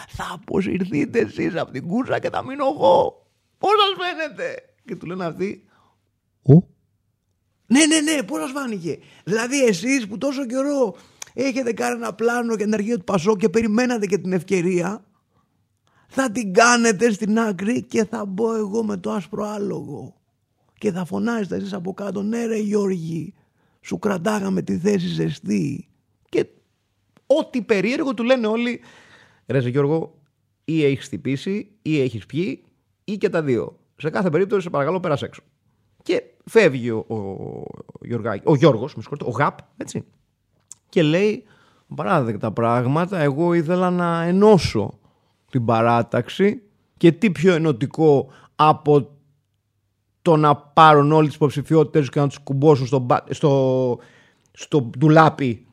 θα 0.08 0.30
αποσυρθείτε 0.32 1.18
εσείς 1.18 1.56
από 1.56 1.72
την 1.72 1.86
κούρσα 1.86 2.18
και 2.18 2.30
θα 2.30 2.44
μείνω 2.44 2.64
εγώ. 2.66 3.26
Πώς 3.58 3.70
σας 3.70 4.06
φαίνεται; 4.06 4.54
Και 4.84 4.96
του 4.96 5.06
λένε 5.06 5.24
αυτοί. 5.24 5.64
Ο. 6.42 6.54
Ναι, 7.66 7.86
ναι, 7.86 8.00
ναι, 8.00 8.22
πώς 8.22 8.40
σας 8.40 8.50
φάνηκε; 8.50 8.98
Δηλαδή 9.24 9.64
εσείς 9.64 10.06
που 10.06 10.18
τόσο 10.18 10.46
καιρό 10.46 10.96
έχετε 11.34 11.72
κάνει 11.72 11.94
ένα 11.94 12.14
πλάνο 12.14 12.54
για 12.54 12.64
την 12.64 12.74
αρχή 12.74 12.96
του 12.96 13.04
Πασό 13.04 13.36
και 13.36 13.48
περιμένατε 13.48 14.06
και 14.06 14.18
την 14.18 14.32
ευκαιρία, 14.32 15.04
θα 16.08 16.30
την 16.30 16.52
κάνετε 16.52 17.12
στην 17.12 17.38
άκρη 17.38 17.82
και 17.82 18.04
θα 18.04 18.24
μπω 18.24 18.54
εγώ 18.54 18.84
με 18.84 18.96
το 18.96 19.10
άσπρο 19.10 19.44
άλογο. 19.44 20.15
Και 20.78 20.92
θα 20.92 21.04
φωνάζετε 21.04 21.56
εσείς 21.56 21.72
από 21.72 21.94
κάτω, 21.94 22.22
ναι 22.22 22.46
ρε 22.46 22.58
Γιώργη, 22.58 23.34
σου 23.80 23.98
κρατάγαμε 23.98 24.62
τη 24.62 24.78
θέση 24.78 25.06
ζεστή. 25.06 25.88
Και 26.28 26.46
ό,τι 27.26 27.62
περίεργο 27.62 28.14
του 28.14 28.22
λένε 28.22 28.46
όλοι, 28.46 28.80
ρε 29.46 29.58
Γιώργο, 29.58 30.18
ή 30.64 30.84
έχεις 30.84 31.04
χτυπήσει, 31.04 31.70
ή 31.82 32.00
έχεις 32.00 32.26
πιει, 32.26 32.64
ή 33.04 33.16
και 33.16 33.28
τα 33.28 33.42
δύο. 33.42 33.78
Σε 33.96 34.10
κάθε 34.10 34.30
περίπτωση, 34.30 34.62
σε 34.62 34.70
παρακαλώ, 34.70 35.00
πέρασε 35.00 35.24
έξω. 35.24 35.42
Και 36.02 36.22
φεύγει 36.44 36.90
ο, 36.90 37.04
ο, 37.08 37.16
ο 38.44 38.54
Γιώργος, 38.54 38.94
με 38.94 39.02
ο 39.24 39.30
Γαπ, 39.30 39.58
έτσι 39.76 40.04
και 40.88 41.02
λέει 41.02 41.44
παράδεκτα 41.94 42.52
πράγματα. 42.52 43.18
Εγώ 43.18 43.54
ήθελα 43.54 43.90
να 43.90 44.22
ενώσω 44.22 44.98
την 45.50 45.64
παράταξη 45.64 46.62
και 46.96 47.12
τι 47.12 47.30
πιο 47.30 47.54
ενωτικό 47.54 48.28
από 48.56 49.15
το 50.26 50.36
να 50.36 50.56
πάρουν 50.56 51.12
όλε 51.12 51.26
τις 51.26 51.36
υποψηφιότητες 51.36 52.08
και 52.08 52.20
να 52.20 52.28
τους 52.28 52.38
κουμπώσουν 52.38 52.86
στο, 52.86 53.06
στο, 53.30 53.98
στο 54.52 54.90
ντουλάπι 54.98 55.66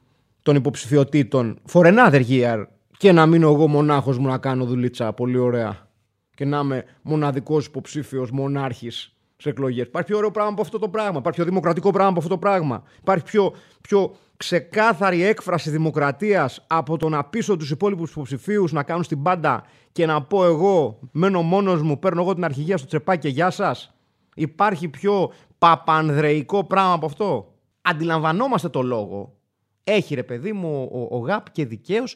των 0.43 0.55
υποψηφιότητων 0.55 1.60
for 1.72 1.81
another 1.81 2.22
year 2.29 2.63
και 2.98 3.12
να 3.12 3.25
μείνω 3.25 3.48
εγώ 3.48 3.67
μονάχος 3.67 4.17
μου 4.17 4.27
να 4.27 4.38
κάνω 4.38 4.65
δουλίτσα 4.65 5.13
πολύ 5.13 5.38
ωραία 5.38 5.88
και 6.36 6.45
να 6.45 6.60
είμαι 6.60 6.83
μοναδικός 7.01 7.65
υποψήφιος 7.65 8.31
μονάρχης 8.31 9.15
σε 9.38 9.50
εκλογές. 9.50 9.86
Υπάρχει 9.86 10.07
πιο 10.07 10.17
ωραίο 10.17 10.31
πράγμα 10.31 10.51
από 10.51 10.62
αυτό 10.62 10.79
το 10.79 10.89
πράγμα. 10.89 11.17
Υπάρχει 11.17 11.39
πιο 11.39 11.50
δημοκρατικό 11.50 11.91
πράγμα 11.91 12.10
από 12.10 12.19
αυτό 12.19 12.31
το 12.31 12.38
πράγμα. 12.38 12.83
Υπάρχει 13.00 13.24
πιο, 13.24 13.53
πιο 13.81 14.15
ξεκάθαρη 14.38 15.24
έκφραση 15.24 15.69
δημοκρατίας 15.69 16.65
από 16.67 16.98
το 16.98 17.10
να 17.10 17.24
πείσω 17.24 17.57
τους 17.57 17.72
υπόλοιπους 17.72 18.12
υποψηφίους 18.12 18.72
να 18.72 18.83
κάνουν 18.83 19.03
στην 19.03 19.22
πάντα 19.22 19.63
και 19.91 20.05
να 20.05 20.22
πω 20.22 20.45
εγώ, 20.45 21.00
μένω 21.12 21.41
μόνος 21.41 21.81
μου, 21.81 22.00
παίρνω 22.00 22.22
εγώ 22.22 22.33
την 22.33 22.43
αρχηγία 22.45 22.77
στο 22.77 22.88
τσεπάκι 22.88 23.19
και 23.19 23.27
γεια 23.27 23.50
σας. 23.50 23.93
Υπάρχει 24.35 24.87
πιο 24.87 25.31
παπανδρεϊκό 25.57 26.63
πράγμα 26.63 26.93
από 26.93 27.05
αυτό; 27.05 27.53
Αντιλαμβανόμαστε 27.85 28.69
το 28.69 28.81
λόγο. 28.81 29.37
Έχει 29.83 30.15
ρε 30.15 30.23
παιδί 30.23 30.53
μου 30.53 30.89
ο, 30.91 31.15
ο, 31.15 31.19
ΓΑΠ 31.19 31.51
και 31.51 31.65
δικαίως. 31.65 32.15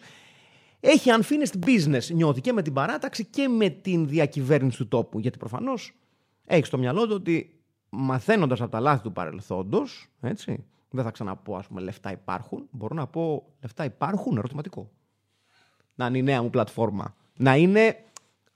Έχει 0.79 1.09
unfinished 1.19 1.65
business 1.65 2.03
νιώθει 2.13 2.41
και 2.41 2.53
με 2.53 2.62
την 2.62 2.74
παράταξη 2.74 3.25
και 3.25 3.47
με 3.47 3.69
την 3.69 4.07
διακυβέρνηση 4.07 4.77
του 4.77 4.88
τόπου. 4.88 5.19
Γιατί 5.19 5.38
προφανώς 5.38 5.93
έχεις 6.45 6.67
στο 6.67 6.77
μυαλό 6.77 7.07
του 7.07 7.13
ότι 7.15 7.59
μαθαίνοντας 7.89 8.62
από 8.62 8.71
τα 8.71 8.79
λάθη 8.79 9.03
του 9.03 9.12
παρελθόντος, 9.12 10.09
έτσι, 10.21 10.65
δεν 10.89 11.03
θα 11.03 11.12
ξαναπώ 11.12 11.55
ας 11.55 11.67
πούμε 11.67 11.81
λεφτά 11.81 12.12
υπάρχουν, 12.12 12.67
μπορώ 12.71 12.95
να 12.95 13.07
πω 13.07 13.53
λεφτά 13.62 13.86
υπάρχουν, 13.86 14.38
ερωτηματικό. 14.38 14.91
Να 15.95 16.05
είναι 16.05 16.17
η 16.17 16.24
νέα 16.24 16.41
μου 16.41 16.50
πλατφόρμα. 16.50 17.15
Να 17.38 17.55
είναι 17.55 17.95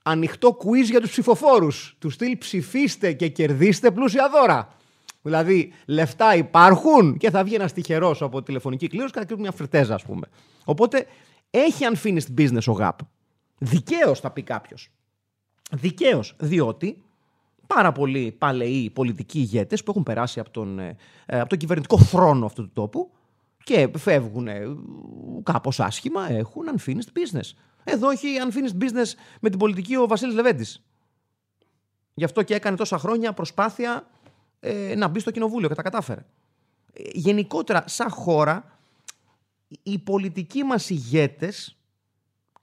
ανοιχτό 0.02 0.56
quiz 0.64 0.84
για 0.84 1.00
τους 1.00 1.10
ψηφοφόρους. 1.10 1.96
Τους 1.98 2.14
στυλ 2.14 2.38
ψηφίστε 2.38 3.12
και 3.12 3.28
κερδίστε 3.28 3.90
πλούσια 3.90 4.28
δώρα. 4.28 4.76
Δηλαδή, 5.22 5.72
λεφτά 5.86 6.34
υπάρχουν 6.34 7.16
και 7.16 7.30
θα 7.30 7.44
βγει 7.44 7.54
ένας 7.54 7.72
τυχερός 7.72 8.22
από 8.22 8.42
τηλεφωνική 8.42 8.86
κλήρωση 8.86 9.12
και 9.12 9.24
θα 9.28 9.36
μια 9.38 9.52
φρετέζα, 9.52 9.94
ας 9.94 10.02
πούμε. 10.02 10.26
Οπότε 10.64 11.06
έχει 11.50 11.84
unfinished 11.92 12.38
business 12.38 12.64
ο 12.66 12.72
ΓΑΠ. 12.72 12.98
Δικαίως 13.58 14.20
θα 14.20 14.30
πει 14.30 14.42
κάποιος. 14.42 14.90
Δικαίως, 15.70 16.34
διότι 16.38 17.02
πάρα 17.66 17.92
πολλοί 17.92 18.32
παλαιοί 18.38 18.90
πολιτικοί 18.90 19.38
ηγέτες 19.38 19.82
που 19.82 19.90
έχουν 19.90 20.02
περάσει 20.02 20.40
από 20.40 20.50
τον, 20.50 20.78
ε, 20.78 20.96
από 21.26 21.48
τον 21.48 21.58
κυβερνητικό 21.58 21.98
θρόνο 21.98 22.46
αυτού 22.46 22.62
του 22.62 22.70
τόπου 22.72 23.10
και 23.64 23.90
φεύγουν 23.96 24.48
ε, 24.48 24.62
κάπως 25.42 25.80
άσχημα, 25.80 26.30
έχουν 26.30 26.64
unfinished 26.76 27.18
business. 27.18 27.50
Εδώ 27.84 28.10
έχει 28.10 28.26
unfinished 28.48 28.82
business 28.82 29.12
με 29.40 29.50
την 29.50 29.58
πολιτική 29.58 29.96
ο 29.96 30.06
Βασίλης 30.06 30.34
Λεβέντης. 30.34 30.82
Γι' 32.14 32.24
αυτό 32.24 32.42
και 32.42 32.54
έκανε 32.54 32.76
τόσα 32.76 32.98
χρόνια 32.98 33.32
προσπάθεια 33.32 34.08
ε, 34.60 34.94
να 34.94 35.08
μπει 35.08 35.20
στο 35.20 35.30
κοινοβούλιο 35.30 35.68
και 35.68 35.74
τα 35.74 35.82
κατάφερε. 35.82 36.24
γενικότερα, 37.12 37.84
σαν 37.86 38.10
χώρα, 38.10 38.78
οι 39.82 39.98
πολιτικοί 39.98 40.62
μας 40.62 40.90
ηγέτες 40.90 41.76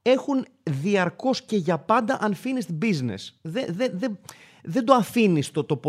έχουν 0.01 0.45
διαρκώς 0.63 1.41
και 1.41 1.55
για 1.55 1.77
πάντα 1.77 2.19
unfinished 2.21 2.83
business. 2.85 3.29
Δεν, 3.41 3.65
δεν, 3.75 4.19
δεν 4.63 4.85
το 4.85 4.93
αφήνεις 4.93 5.51
το, 5.51 5.63
το, 5.63 5.79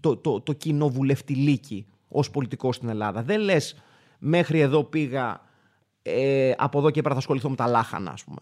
το, 0.00 0.16
το, 0.16 0.40
το 0.40 0.52
κοινοβουλευτηλίκι 0.52 1.86
ως 2.08 2.30
πολιτικό 2.30 2.72
στην 2.72 2.88
Ελλάδα. 2.88 3.22
Δεν 3.22 3.40
λες 3.40 3.76
μέχρι 4.18 4.60
εδώ 4.60 4.84
πήγα, 4.84 5.40
ε, 6.02 6.52
από 6.56 6.78
εδώ 6.78 6.90
και 6.90 7.02
πέρα 7.02 7.14
θα 7.14 7.20
ασχοληθώ 7.20 7.50
με 7.50 7.56
τα 7.56 7.66
λάχανα, 7.66 8.10
ας 8.10 8.24
πούμε. 8.24 8.38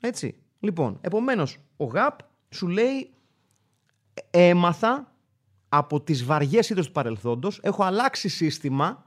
Έτσι. 0.00 0.34
Λοιπόν, 0.60 0.98
επομένως, 1.00 1.58
ο 1.76 1.84
ΓΑΠ 1.84 2.18
σου 2.50 2.68
λέει 2.68 3.10
έμαθα 4.30 5.12
από 5.68 6.00
τις 6.00 6.24
βαριές 6.24 6.70
είδες 6.70 6.86
του 6.86 6.92
παρελθόντος, 6.92 7.60
έχω 7.62 7.82
αλλάξει 7.82 8.28
σύστημα, 8.28 9.04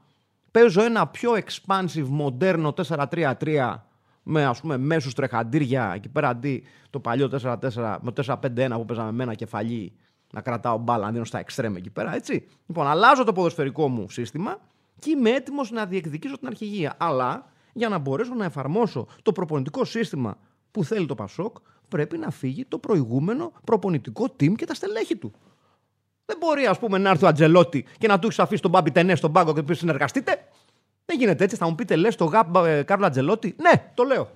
παίζω 0.50 0.82
ένα 0.82 1.06
πιο 1.06 1.32
expansive, 1.32 2.06
μοντέρνο 2.08 2.72
4-3-3 2.72 3.86
με 4.22 4.44
ας 4.44 4.60
πούμε 4.60 4.76
μέσους 4.76 5.14
τρεχαντήρια 5.14 5.92
εκεί 5.94 6.08
πέρα 6.08 6.28
αντί 6.28 6.64
το 6.90 7.00
παλιό 7.00 7.28
4-4 7.28 7.96
με 8.00 8.12
4-5-1 8.24 8.68
που 8.70 8.84
παίζαμε 8.84 9.12
με 9.12 9.22
ένα 9.22 9.34
κεφαλί 9.34 9.92
να 10.32 10.40
κρατάω 10.40 10.78
μπάλα, 10.78 11.04
να 11.04 11.12
δίνω 11.12 11.24
στα 11.24 11.38
εξτρέμ 11.38 11.76
εκεί 11.76 11.90
πέρα, 11.90 12.14
έτσι. 12.14 12.46
Λοιπόν, 12.66 12.86
αλλάζω 12.86 13.24
το 13.24 13.32
ποδοσφαιρικό 13.32 13.88
μου 13.88 14.10
σύστημα 14.10 14.58
και 14.98 15.10
είμαι 15.10 15.30
έτοιμος 15.30 15.70
να 15.70 15.86
διεκδικήσω 15.86 16.38
την 16.38 16.46
αρχηγία. 16.46 16.94
Αλλά 16.98 17.50
για 17.72 17.88
να 17.88 17.98
μπορέσω 17.98 18.34
να 18.34 18.44
εφαρμόσω 18.44 19.06
το 19.22 19.32
προπονητικό 19.32 19.84
σύστημα 19.84 20.38
που 20.70 20.84
θέλει 20.84 21.06
το 21.06 21.14
Πασόκ, 21.14 21.56
πρέπει 21.88 22.18
να 22.18 22.30
φύγει 22.30 22.64
το 22.64 22.78
προηγούμενο 22.78 23.52
προπονητικό 23.64 24.24
team 24.24 24.54
και 24.54 24.66
τα 24.66 24.74
στελέχη 24.74 25.16
του. 25.16 25.32
Δεν 26.26 26.36
μπορεί, 26.40 26.66
ας 26.66 26.78
πούμε, 26.78 26.98
να 26.98 27.10
έρθει 27.10 27.24
ο 27.24 27.28
Ατζελότη 27.28 27.84
και 27.98 28.06
να 28.06 28.18
του 28.18 28.26
έχεις 28.26 28.38
αφήσει 28.38 28.62
τον 28.62 28.70
Μπάμπι 28.70 28.90
Τενέ 28.90 29.14
στον 29.14 29.32
πάγκο 29.32 29.54
και 29.54 29.62
πει 29.62 29.74
συνεργαστείτε. 29.74 30.48
Δεν 31.04 31.18
γίνεται 31.18 31.44
έτσι. 31.44 31.56
Θα 31.56 31.68
μου 31.68 31.74
πείτε, 31.74 31.96
λες 31.96 32.16
το 32.16 32.24
γάπ 32.24 32.56
ε, 32.56 32.82
Κάρλο 32.82 33.06
Ατζελότη. 33.06 33.56
Ναι, 33.60 33.92
το 33.94 34.02
λέω. 34.02 34.30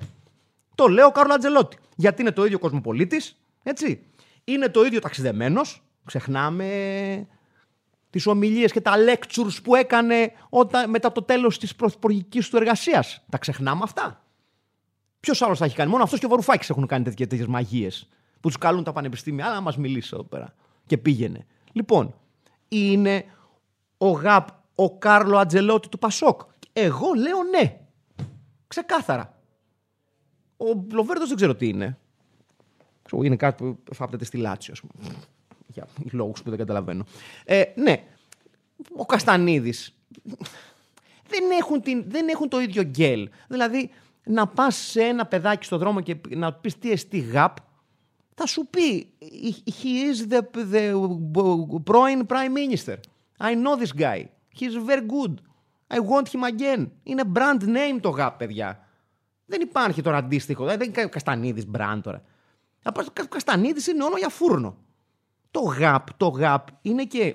Το 0.75 0.87
λέω 0.87 1.11
Κάρλο 1.11 1.35
Ατζελότη. 1.35 1.77
Γιατί 1.97 2.21
είναι 2.21 2.31
το 2.31 2.45
ίδιο 2.45 2.59
κοσμοπολίτης, 2.59 3.37
έτσι. 3.63 4.07
Είναι 4.45 4.69
το 4.69 4.85
ίδιο 4.85 5.01
ταξιδεμένος. 5.01 5.83
Ξεχνάμε 6.05 6.67
τις 8.11 8.27
ομιλίες 8.27 8.73
και 8.73 8.81
τα 8.81 8.93
lectures 8.97 9.63
που 9.63 9.75
έκανε 9.75 10.33
όταν, 10.49 10.91
μετά 10.91 11.13
το 11.13 11.23
τέλος 11.23 11.59
της 11.59 11.77
πρωθυπουργικής 11.77 12.49
του 12.49 12.57
εργασίας. 12.57 13.25
Τα 13.31 13.39
ξεχνάμε 13.39 13.81
αυτά. 13.85 14.25
Ποιος 15.21 15.43
άλλος 15.43 15.59
θα 15.59 15.65
έχει 15.65 15.77
κάνει; 15.77 15.91
Μόνο 15.91 16.03
αυτός 16.03 16.19
και 16.19 16.27
ο 16.27 16.29
Βαρουφάκης 16.29 16.71
έχουν 16.71 16.87
κάνει 16.87 17.15
τέτοιες 17.15 17.47
μαγείες. 17.47 18.09
Που 18.41 18.49
τους 18.49 18.59
καλούν 18.59 18.85
τα 18.85 18.93
πανεπιστήμια. 18.93 19.45
Αλλά 19.45 19.55
να 19.55 19.61
μας 19.61 19.77
μιλήσει 19.77 20.11
εδώ 20.13 20.23
πέρα. 20.23 20.55
Και 20.87 20.99
πήγαινε. 20.99 21.47
Λοιπόν, 21.73 22.15
είναι 22.69 23.25
ο 23.99 24.11
ΓΑΠ 24.11 24.49
ο 24.75 24.99
Κάρλο 24.99 25.37
Ατζελότη 25.37 25.89
του 25.89 25.99
Πασόκ. 25.99 26.41
Εγώ 26.73 27.13
λέω 27.13 27.43
ναι. 27.43 27.81
Ξεκάθαρα. 28.67 29.41
Ο 30.57 30.67
Λοβέρδος 30.93 31.29
δεν 31.29 31.37
ξέρω 31.37 31.55
τι 31.55 31.69
είναι. 31.69 31.99
Είναι 33.23 33.37
κάτι 33.37 33.65
που 33.85 33.95
φάπτεται 33.95 34.25
στη 34.25 34.37
Λάτσιο, 34.37 34.73
ας 34.73 34.81
πούμε. 34.81 35.15
Για 35.73 35.89
λόγους 36.11 36.43
που 36.43 36.49
δεν 36.49 36.59
καταλαβαίνω. 36.59 37.05
Ε, 37.45 37.63
ναι. 37.75 38.05
Ο 38.97 39.07
Καστανίδης. 39.07 39.95
Δεν 41.29 41.51
έχουν, 41.61 41.83
δεν 42.09 42.29
έχουν 42.29 42.49
το 42.49 42.61
ίδιο 42.61 42.83
γκέλ. 42.83 43.29
Δηλαδή, 43.49 43.91
να 44.25 44.47
πας 44.47 44.77
σε 44.77 45.03
ένα 45.03 45.27
παιδάκι 45.27 45.65
στο 45.65 45.79
δρόμο 45.79 46.01
και 46.01 46.17
να 46.29 46.53
πεις 46.53 46.79
τι 46.79 46.91
εστί 46.91 47.19
γαπ, 47.19 47.57
θα 48.35 48.47
σου 48.47 48.67
πει 48.67 49.13
He 49.83 50.13
is 50.13 50.33
the, 50.33 50.41
the 50.73 50.95
pρώην 51.85 52.27
prime 52.29 52.55
minister. 52.55 52.97
I 53.39 53.55
know 53.55 53.77
this 53.77 53.93
guy. 53.93 54.25
He's 54.59 54.75
very 54.75 55.07
good. 55.07 55.35
I 55.91 55.99
want 55.99 56.29
him 56.29 56.45
again. 56.45 56.87
Είναι 57.03 57.23
brand 57.35 57.63
name 57.63 58.01
το 58.01 58.09
γαπ, 58.09 58.37
παιδιά. 58.39 58.87
Δεν 59.47 59.61
υπάρχει 59.61 60.03
τώρα 60.03 60.17
αντίστοιχο. 60.17 60.65
Δεν 60.65 60.81
είναι 60.81 61.07
Καστανίδης 61.07 61.65
brand 61.77 62.01
τώρα. 62.03 62.23
Ο 62.85 63.27
Καστανίδης 63.29 63.87
είναι 63.87 64.05
όλο 64.05 64.17
για 64.17 64.29
φούρνο. 64.29 64.77
Το 65.51 65.61
γαπ, 65.61 66.15
το 66.17 66.29
γαπ 66.29 66.69
είναι 66.83 67.05
και. 67.05 67.35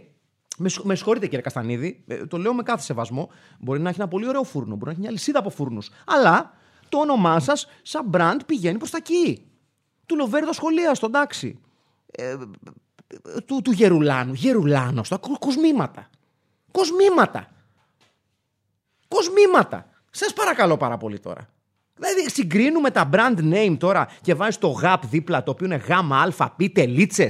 Με, 0.58 0.70
με 0.84 0.96
συγχωρείτε 0.96 1.26
κύριε 1.26 1.42
Καστανίδη, 1.42 2.04
ε, 2.08 2.26
το 2.26 2.38
λέω 2.38 2.54
με 2.54 2.64
κάθε 2.64 2.84
σεβασμό. 2.84 3.30
Μπορεί 3.60 3.80
να 3.80 3.90
έχει 3.90 4.00
ένα 4.00 4.10
πολύ 4.10 4.28
ωραίο 4.28 4.44
φούρνο, 4.44 4.76
μπορεί 4.76 4.86
να 4.86 4.92
έχει 4.92 5.00
μια 5.00 5.12
λυσίδα 5.12 5.40
από 5.40 5.50
φούρνους. 5.50 5.90
Αλλά 6.06 6.54
το 6.90 6.98
όνομά 6.98 7.40
σας, 7.40 7.68
σαν 7.82 8.10
brand, 8.14 8.40
πηγαίνει 8.46 8.78
προς 8.78 8.90
τα 8.90 8.98
εκεί. 8.98 9.48
Του 10.06 10.16
Λοβέρδο 10.16 10.54
σχολεία, 10.54 10.94
στον 10.94 11.12
τάξη. 11.12 11.60
Ε, 12.12 12.36
του, 13.46 13.62
του 13.62 13.72
Γερουλάνου. 13.72 14.34
Γερουλάνο, 14.34 15.04
στα 15.04 15.20
κοσμήματα. 15.40 16.10
Κοσμήματα. 16.72 17.48
Κοσμήματα. 19.08 19.90
Σας 20.12 20.34
παρακαλώ 20.34 20.78
πάρα 20.78 20.98
πολύ 20.98 21.20
τώρα. 21.20 21.50
Δηλαδή 21.96 22.30
συγκρίνουμε 22.30 22.92
τα 22.92 23.10
brand 23.14 23.54
name 23.54 23.76
τώρα 23.80 24.08
και 24.22 24.34
βάζεις 24.34 24.58
το 24.58 24.68
γαπ 24.68 25.06
δίπλα 25.06 25.44
το 25.44 25.52
οποίο 25.52 25.66
είναι 25.66 25.76
γάμα 25.76 26.22
αλφα 26.22 26.52
πι 26.52 26.70
τελίτσε. 26.70 27.28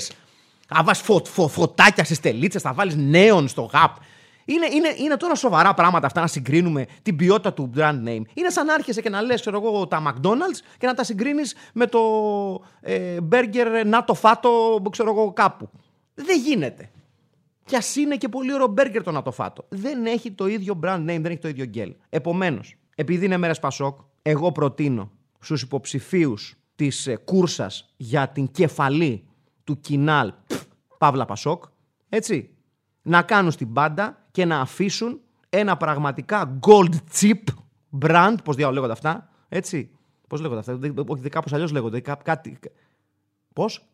Θα 0.66 0.84
βάζεις 0.84 1.04
φω, 1.04 1.22
φω, 1.26 1.48
φωτάκια 1.48 2.04
στις 2.04 2.20
τελίτσες, 2.20 2.62
θα 2.62 2.74
βάλεις 2.74 2.96
νέον 2.96 3.48
στο 3.48 3.62
γαπ. 3.62 3.96
Είναι, 4.46 4.66
είναι, 4.74 4.94
είναι 4.98 5.18
τώρα 5.18 5.36
σοβαρά 5.36 5.74
πράγματα 5.74 6.06
αυτά 6.06 6.22
να 6.22 6.28
συγκρίνουμε 6.28 6.86
την 7.02 7.16
ποιότητα 7.16 7.54
του 7.54 7.72
brand 7.76 8.08
name. 8.08 8.22
Είναι 8.34 8.50
σαν 8.50 8.66
να 8.66 8.74
έρχεσαι 8.74 9.02
και 9.02 9.10
να 9.10 9.22
λες, 9.22 9.42
ξέρω 9.42 9.62
εγώ, 9.66 9.88
τα 9.88 10.04
McDonald's 10.08 10.60
και 10.78 10.88
να 10.88 10.94
τα 10.94 11.04
συγκρίνεις 11.04 11.56
με 11.74 11.86
το 11.86 12.00
ε, 12.82 13.18
burger 13.32 13.84
να 13.86 14.04
το 14.04 14.14
φάτο, 14.14 14.82
ξέρω 14.92 15.10
εγώ, 15.10 15.34
κάπου. 15.34 15.70
Δεν 16.14 16.40
γίνεται. 16.40 16.90
Κι 17.66 17.76
ας 17.76 17.96
είναι 17.96 18.16
και 18.16 18.30
πολύ 18.30 18.54
ωραίο 18.54 18.68
μπέργκερ 18.68 19.04
το 19.04 19.12
να 19.12 19.22
το 19.22 19.32
φάτο. 19.32 19.66
Δεν 19.70 20.06
έχει 20.06 20.32
το 20.32 20.48
ίδιο 20.48 20.80
brand 20.84 21.00
name, 21.00 21.06
δεν 21.06 21.26
έχει 21.26 21.38
το 21.38 21.48
ίδιο 21.48 21.66
γκέλ. 21.66 21.96
Επομένως, 22.10 22.76
επειδή 22.96 23.26
είναι 23.26 23.38
μέρες 23.38 23.60
Πασόκ, 23.60 24.00
εγώ 24.22 24.52
προτείνω 24.52 25.12
στους 25.40 25.62
υποψηφίους 25.62 26.56
της 26.76 27.08
ε, 27.08 27.16
κούρσας 27.16 27.94
για 27.98 28.28
την 28.28 28.52
κεφαλή 28.52 29.28
του 29.64 29.80
Κινάλ 29.80 30.34
Παύλα 30.98 31.26
Πασόκ, 31.26 31.64
έτσι, 32.10 32.50
να 33.02 33.22
κάνουν 33.22 33.52
στην 33.52 33.74
πάντα 33.74 34.26
και 34.32 34.46
να 34.46 34.60
αφήσουν 34.60 35.20
ένα 35.50 35.78
πραγματικά 35.78 36.60
gold 36.68 36.96
chip 37.20 37.44
brand, 38.02 38.36
πώς 38.44 38.56
διάολο 38.56 38.76
λέγονται 38.76 38.94
αυτά, 38.94 39.30
έτσι, 39.50 39.90
πώς 40.28 40.42
λέγονται 40.42 40.60
αυτά, 40.60 40.80
όχι 41.08 41.30
κάπως 41.30 41.54
αλλιώς 41.54 41.72
λέγονται, 41.72 42.00
κάτι, 42.00 42.60
πώς, 43.54 43.86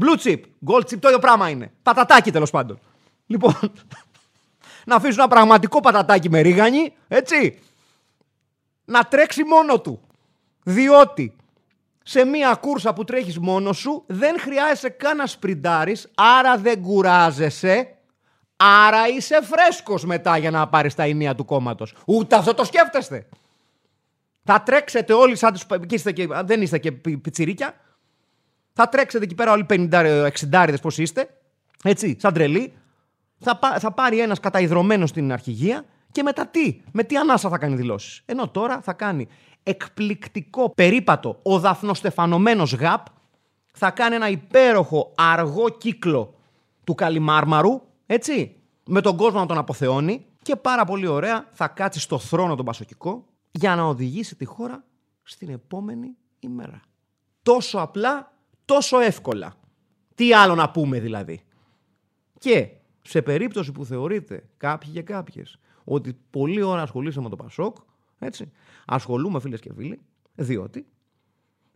Blue 0.00 0.16
chip, 0.22 0.40
gold 0.66 0.80
chip, 0.80 0.98
το 0.98 1.08
ίδιο 1.08 1.18
πράγμα 1.18 1.48
είναι. 1.48 1.72
Πατατάκι 1.82 2.30
τέλος 2.30 2.50
πάντων. 2.50 2.78
Λοιπόν, 3.26 3.54
να 4.86 4.96
αφήσουν 4.96 5.18
ένα 5.18 5.28
πραγματικό 5.28 5.80
πατατάκι 5.80 6.30
με 6.30 6.40
ρίγανη, 6.40 6.92
έτσι. 7.08 7.58
Να 8.84 9.02
τρέξει 9.02 9.44
μόνο 9.44 9.80
του. 9.80 10.00
Διότι 10.64 11.36
σε 12.06 12.24
μία 12.24 12.54
κούρσα 12.54 12.92
που 12.92 13.04
τρέχεις 13.04 13.38
μόνος 13.38 13.78
σου 13.78 14.04
δεν 14.06 14.40
χρειάζεσαι 14.40 14.88
καν 14.88 15.16
να 15.16 15.26
σπριντάρεις, 15.26 16.10
άρα 16.14 16.58
δεν 16.58 16.82
κουράζεσαι, 16.82 17.94
άρα 18.56 19.08
είσαι 19.08 19.40
φρέσκος 19.42 20.04
μετά 20.04 20.36
για 20.36 20.50
να 20.50 20.68
πάρεις 20.68 20.94
τα 20.94 21.02
ενία 21.02 21.34
του 21.34 21.44
κόμματος. 21.44 21.94
Ούτε 22.06 22.36
αυτό 22.36 22.54
το 22.54 22.64
σκέφτεστε. 22.64 23.28
Θα 24.44 24.62
τρέξετε 24.62 25.12
όλοι 25.12 25.36
σαν 25.36 25.52
τους... 25.52 25.66
Και 26.12 26.26
δεν 26.44 26.62
είστε 26.62 26.78
και 26.78 26.92
πιτσιρίκια. 26.92 27.74
Θα 28.72 28.88
τρέξετε 28.88 29.24
εκεί 29.24 29.34
πέρα 29.34 29.52
όλοι 29.52 29.66
50-60 30.50 30.74
πώς 30.82 30.98
είστε. 30.98 31.28
Έτσι, 31.84 32.16
σαν 32.20 32.32
τρελή. 32.32 32.74
Θα, 33.38 33.58
θα 33.78 33.92
πάρει 33.92 34.20
ένας 34.20 34.40
καταϊδρωμένος 34.40 35.08
στην 35.08 35.32
αρχηγία 35.32 35.84
και 36.12 36.22
μετά 36.22 36.46
τι, 36.46 36.80
με 36.92 37.02
τι 37.02 37.16
ανάσα 37.16 37.48
θα 37.48 37.58
κάνει 37.58 37.74
δηλώσεις; 37.74 38.22
Ενώ 38.24 38.48
τώρα 38.48 38.80
θα 38.80 38.92
κάνει 38.92 39.28
εκπληκτικό 39.64 40.70
περίπατο 40.74 41.38
ο 41.42 41.58
δαφνοστεφανωμένος 41.58 42.74
γαπ 42.74 43.06
θα 43.72 43.90
κάνει 43.90 44.14
ένα 44.14 44.28
υπέροχο 44.28 45.12
αργό 45.16 45.68
κύκλο 45.68 46.34
του 46.84 46.94
Καλιμάρμαρου, 46.94 47.80
έτσι, 48.06 48.56
με 48.86 49.00
τον 49.00 49.16
κόσμο 49.16 49.38
να 49.38 49.46
τον 49.46 49.58
αποθεώνει 49.58 50.26
και 50.42 50.56
πάρα 50.56 50.84
πολύ 50.84 51.06
ωραία 51.06 51.48
θα 51.50 51.68
κάτσει 51.68 52.00
στο 52.00 52.18
θρόνο 52.18 52.54
τον 52.54 52.64
Πασοκικό 52.64 53.26
για 53.50 53.74
να 53.74 53.82
οδηγήσει 53.82 54.36
τη 54.36 54.44
χώρα 54.44 54.84
στην 55.22 55.48
επόμενη 55.48 56.16
ημέρα. 56.38 56.80
Τόσο 57.42 57.78
απλά, 57.78 58.32
τόσο 58.64 58.98
εύκολα. 59.00 59.54
Τι 60.14 60.32
άλλο 60.32 60.54
να 60.54 60.70
πούμε 60.70 61.00
δηλαδή. 61.00 61.42
Και 62.38 62.68
σε 63.02 63.22
περίπτωση 63.22 63.72
που 63.72 63.84
θεωρείτε 63.84 64.48
κάποιοι 64.56 64.92
και 64.92 65.02
κάποιες 65.02 65.58
ότι 65.84 66.16
πολλή 66.30 66.62
ώρα 66.62 66.82
ασχολείσαι 66.82 67.20
με 67.20 67.28
το 67.28 67.36
Πασόκ, 67.36 67.76
έτσι, 68.18 68.50
ασχολούμαι 68.86 69.40
φίλες 69.40 69.60
και 69.60 69.72
φίλοι, 69.76 70.00
διότι 70.34 70.86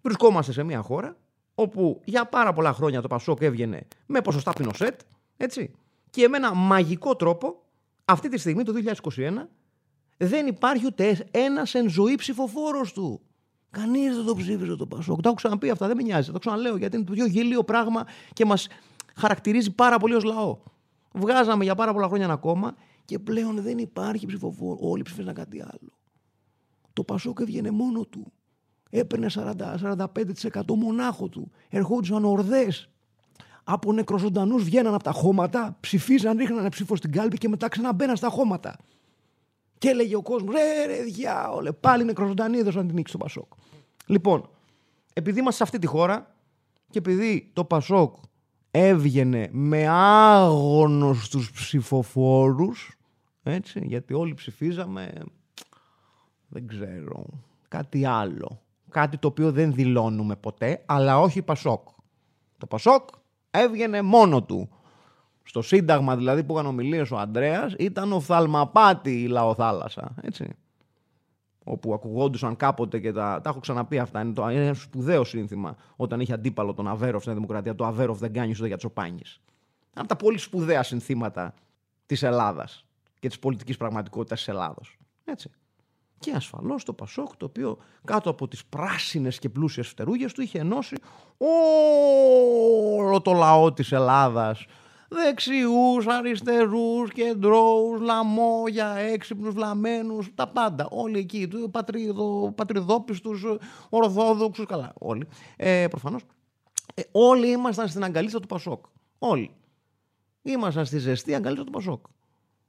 βρισκόμαστε 0.03 0.53
σε 0.53 0.63
μια 0.63 0.83
χώρα 0.83 1.17
όπου 1.55 2.01
για 2.05 2.25
πάρα 2.25 2.53
πολλά 2.53 2.73
χρόνια 2.73 3.01
το 3.01 3.09
Πασόκ 3.09 3.43
έβγαινε 3.43 3.87
με 4.07 4.21
ποσοστά 4.21 4.53
πινοσέτ, 4.53 5.01
έτσι, 5.37 5.71
και 6.11 6.29
με 6.29 6.37
ένα 6.37 6.55
μαγικό 6.55 7.17
τρόπο 7.17 7.63
αυτή 8.05 8.29
τη 8.29 8.39
στιγμή 8.39 8.63
το 8.63 8.73
2021 9.03 9.31
δεν 10.17 10.47
υπάρχει 10.47 10.87
ούτε 10.87 11.27
ένας 11.31 11.75
εν 11.75 11.89
ζωή 11.89 12.15
ψηφοφόρος 12.15 12.93
του. 12.93 13.21
Κανείς 13.71 14.17
δεν 14.17 14.25
το 14.25 14.35
ψήφιζε 14.35 14.77
το 14.77 14.87
Πασόκ. 14.87 15.21
Το 15.21 15.29
έχω 15.29 15.35
ξαναπεί 15.35 15.71
αυτά, 15.71 15.87
δεν 15.87 15.97
με 15.97 16.03
νοιάζει. 16.03 16.33
Το 16.33 16.39
ξαναλέω 16.39 16.77
γιατί 16.77 16.97
είναι 16.97 17.05
το 17.05 17.13
πιο 17.13 17.27
γελίο 17.27 17.65
πράγμα 17.65 18.07
και 18.33 18.45
μας 18.45 18.69
χαρακτηρίζει 19.15 19.75
πάρα 19.75 19.99
πολύ 19.99 20.15
ως 20.15 20.25
λαό. 20.25 20.59
Βγάζαμε 21.13 21.65
για 21.65 21.75
πάρα 21.75 21.93
πολλά 21.93 22.07
χρόνια 22.07 22.25
ένα 22.25 22.37
κόμμα 22.37 22.75
και 23.05 23.19
πλέον 23.19 23.63
δεν 23.63 23.79
υπάρχει 23.79 24.27
ψηφοφόρο. 24.27 24.79
Όλοι 24.81 25.03
ψήφισαν 25.03 25.35
κάτι 25.35 25.61
άλλο. 25.61 25.98
Το 26.99 27.05
Πασόκ 27.05 27.41
έβγαινε 27.41 27.71
μόνο 27.71 28.05
του. 28.05 28.33
Έπαιρνε 28.91 29.27
40-45% 29.35 30.07
μονάχο 30.77 31.29
του. 31.29 31.51
Ερχόντουσαν 31.69 32.25
ορδές. 32.25 32.91
Από 33.65 33.93
νεκροζωντανούς 33.93 34.65
βγαίναν 34.65 34.95
από 34.95 35.03
τα 35.03 35.11
χώματα, 35.11 35.77
ψηφίζαν, 35.81 36.37
ρίχναν 36.39 36.69
ψήφο 36.69 36.97
στην 36.97 37.13
κάλπη 37.13 37.39
και 37.39 37.49
μετά 37.49 37.69
ξαναμπαίναν 37.69 38.17
στα 38.17 38.29
χώματα. 38.29 38.77
Και 39.79 39.89
έλεγε 39.89 40.17
ο 40.17 40.23
κόσμος, 40.23 40.55
ρε, 40.55 40.87
ρε, 40.87 41.03
διάολε, 41.03 41.73
πάλι 41.73 42.05
νεκροζωντανοί 42.05 42.59
έδωσαν 42.59 42.87
την 42.87 42.97
νίκη 42.97 43.09
στο 43.09 43.19
Πασόκ. 43.19 43.53
Λοιπόν, 44.07 44.49
επειδή 45.13 45.39
είμαστε 45.39 45.57
σε 45.57 45.63
αυτή 45.63 45.79
τη 45.79 45.87
χώρα 45.87 46.35
και 46.91 46.99
επειδή 46.99 47.51
το 47.53 47.65
Πασόκ 47.65 48.17
έβγαινε 48.71 49.49
με 49.53 49.89
άγνωστους 49.89 51.53
ψηφοφόρους, 51.53 52.99
έτσι, 53.43 53.81
γιατί 53.85 54.15
όλοι 54.15 54.35
ψηφίζαμε, 54.35 55.13
δεν 56.49 56.67
ξέρω, 56.67 57.27
κάτι 57.69 58.05
άλλο. 58.05 58.61
Κάτι 58.91 59.19
το 59.19 59.29
οποίο 59.29 59.53
δεν 59.53 59.73
δηλώνουμε 59.73 60.37
ποτέ, 60.37 60.83
αλλά 60.87 61.19
όχι 61.19 61.43
Πασόκ. 61.43 61.89
Το 62.59 62.67
Πασόκ 62.67 63.09
έβγαινε 63.51 64.03
μόνο 64.03 64.43
του. 64.43 64.69
Στο 65.43 65.63
Σύνταγμα 65.63 66.17
δηλαδή 66.17 66.45
που 66.45 66.53
είχαν 66.53 66.67
ομιλίες 66.67 67.11
ο 67.11 67.19
Αντρέα 67.19 67.71
ήταν 67.79 68.13
ο 68.13 68.21
Θαλμαπάτη 68.21 69.23
η 69.23 69.27
λαοθάλασσα. 69.27 70.15
Έτσι. 70.21 70.57
Όπου 71.65 71.95
ακουγόντουσαν 71.95 72.57
κάποτε 72.57 72.99
και 72.99 73.13
τα, 73.13 73.41
τα 73.43 73.51
έχω 73.51 73.61
ξαναπεί 73.61 73.99
αυτά. 73.99 74.21
Είναι, 74.21 74.33
το, 74.33 74.49
είναι 74.49 74.65
ένα 74.65 74.75
σπουδαίο 74.75 75.25
σύνθημα 75.25 75.77
όταν 75.97 76.21
είχε 76.21 76.33
αντίπαλο 76.33 76.75
τον 76.75 76.89
Αβέροφ 76.89 77.23
στην 77.23 77.35
Δημοκρατία. 77.35 77.75
Το 77.75 77.87
Αβέροφ 77.87 78.19
δεν 78.19 78.33
κάνει 78.33 78.55
ούτε 78.57 78.67
για 78.67 78.77
τσοπάνι. 78.77 79.23
Από 79.95 80.09
τα 80.09 80.17
πολύ 80.17 80.39
σπουδαία 80.39 80.83
συνθήματα 80.83 81.55
της 82.07 82.23
Ελλάδας 82.23 82.87
και 83.19 83.29
της 83.29 83.39
πολιτικής 83.39 83.77
πραγματικότητας 83.77 84.39
της 84.39 84.49
Ελλάδος. 84.49 84.99
Έτσι. 85.25 85.51
Και 86.19 86.33
ασφαλώς 86.35 86.85
το 86.85 86.93
Πασόκ, 86.93 87.37
το 87.37 87.45
οποίο 87.45 87.79
κάτω 88.05 88.31
από 88.31 88.49
τις 88.49 88.65
πράσινες 88.65 89.39
και 89.39 89.49
πλούσιες 89.49 89.89
φτερούγες 89.89 90.33
του 90.33 90.43
είχε 90.43 90.59
ενώσει 90.59 90.97
όλο 92.99 93.21
το 93.21 93.33
λαό 93.33 93.73
της 93.73 93.93
Ελλάδας 93.93 94.67
δεξιούς, 95.09 96.07
αριστερούς, 96.07 97.13
κεντρώους, 97.13 98.01
λαμόγια, 98.01 98.95
έξυπνους, 98.95 99.55
βλαμμένους, 99.55 100.35
τα 100.35 100.49
πάντα. 100.49 100.89
Όλοι 100.91 101.19
εκεί, 101.19 101.49
πατριδο, 101.71 102.53
πατριδόπιστους, 102.55 103.45
ορθόδοξους, 103.89 104.67
καλά, 104.67 104.93
όλοι. 104.99 105.29
Ε, 105.57 105.87
προφανώς. 105.91 106.23
Ε, 106.95 107.03
όλοι 107.13 107.51
ήμασταν 107.51 107.89
στην 107.89 108.05
αγκαλίτσα 108.05 108.41
του 108.41 108.47
Πασόκ. 108.47 108.85
Όλοι. 109.19 109.51
Ήμασταν 110.43 110.85
στη 110.87 110.99
ζεστή 110.99 111.35
αγκαλίτσα 111.35 111.65
του 111.65 111.73
Πασόκ. 111.73 112.05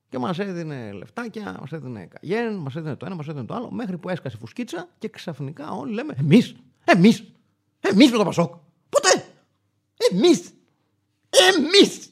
Και 0.09 0.17
μας 0.17 0.39
έδινε 0.39 0.91
λεφτάκια, 0.91 1.57
μας 1.59 1.71
έδινε 1.71 2.05
καγέν, 2.05 2.55
μας 2.55 2.75
έδινε 2.75 2.95
το 2.95 3.05
ένα, 3.05 3.15
μας 3.15 3.27
έδινε 3.27 3.45
το 3.45 3.53
άλλο, 3.53 3.71
μέχρι 3.71 3.97
που 3.97 4.09
έσκασε 4.09 4.37
φουσκίτσα 4.37 4.89
και 4.97 5.09
ξαφνικά 5.09 5.71
όλοι 5.71 5.93
λέμε 5.93 6.13
Εμείς, 6.17 6.55
εμείς, 6.83 7.31
εμείς 7.79 8.11
με 8.11 8.17
το 8.17 8.23
Πασόκ. 8.23 8.53
Ποτέ! 8.89 9.25
Εμείς! 10.11 10.51
Εμείς! 11.29 12.09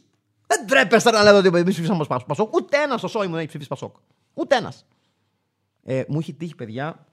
Δεν 0.48 0.68
τρέπεστε 0.68 1.12
να 1.12 1.24
λέτε 1.24 1.38
ότι 1.38 1.48
εμείς 1.48 1.74
ψηφίσαμε 1.74 2.06
Πασόκ. 2.28 2.54
Ούτε 2.54 2.78
ένας 2.82 3.00
στο 3.00 3.08
σόι 3.08 3.26
μου 3.26 3.32
δεν 3.32 3.40
έχει 3.40 3.48
ψηφίσει 3.48 3.70
Πασόκ. 3.70 3.96
Ούτε 4.34 4.56
ένας. 4.56 4.86
Ε, 5.84 6.04
μου 6.08 6.20
έχει 6.20 6.34
τύχει, 6.34 6.56
παιδιά, 6.56 7.08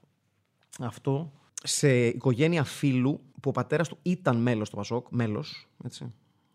αυτό 0.80 1.32
σε 1.62 2.06
οικογένεια 2.06 2.64
φίλου 2.64 3.20
που 3.40 3.48
ο 3.48 3.52
πατέρας 3.52 3.88
του 3.88 3.98
ήταν 4.02 4.36
μέλος 4.36 4.70
του 4.70 4.76
Πασόκ. 4.76 5.06
Μέλος, 5.10 5.68
έτσι. 5.84 6.12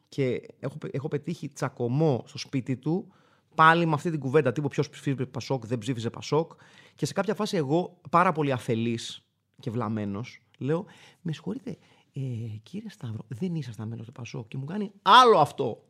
Και 0.10 0.42
έχω, 0.60 0.78
έχω 0.92 1.08
πετύχει 1.08 1.50
τσακωμό 1.50 2.24
στο 2.28 2.38
σπίτι 2.38 2.78
του 2.78 3.14
πάλι 3.56 3.86
με 3.86 3.94
αυτή 3.94 4.12
την 4.12 4.20
κουβέντα 4.20 4.52
τύπου 4.52 4.68
ποιος 4.68 4.90
ψήφιζε 4.90 5.26
Πασόκ, 5.26 5.66
δεν 5.66 5.78
ψήφιζε 5.78 6.10
Πασόκ. 6.10 6.52
Και 6.96 7.06
σε 7.06 7.14
κάποια 7.14 7.34
φάση 7.36 7.58
εγώ, 7.58 7.98
πάρα 8.10 8.32
πολύ 8.32 8.52
αφελής 8.52 9.22
και 9.60 9.72
βλαμμένος, 9.72 10.42
λέω: 10.58 10.86
Με 11.22 11.32
συγχωρείτε, 11.32 11.78
ε, 12.14 12.20
κύριε 12.64 12.90
Σταύρο, 12.90 13.26
δεν 13.28 13.56
ήσασταν 13.56 13.88
μέλος 13.88 14.06
του 14.06 14.12
Πασόκ. 14.12 14.48
Και 14.48 14.58
μου 14.58 14.66
κάνει 14.66 14.92
άλλο 15.02 15.40
αυτό. 15.40 15.84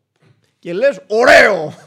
Και 0.60 0.74
λες, 0.74 1.02
ωραίο! 1.08 1.74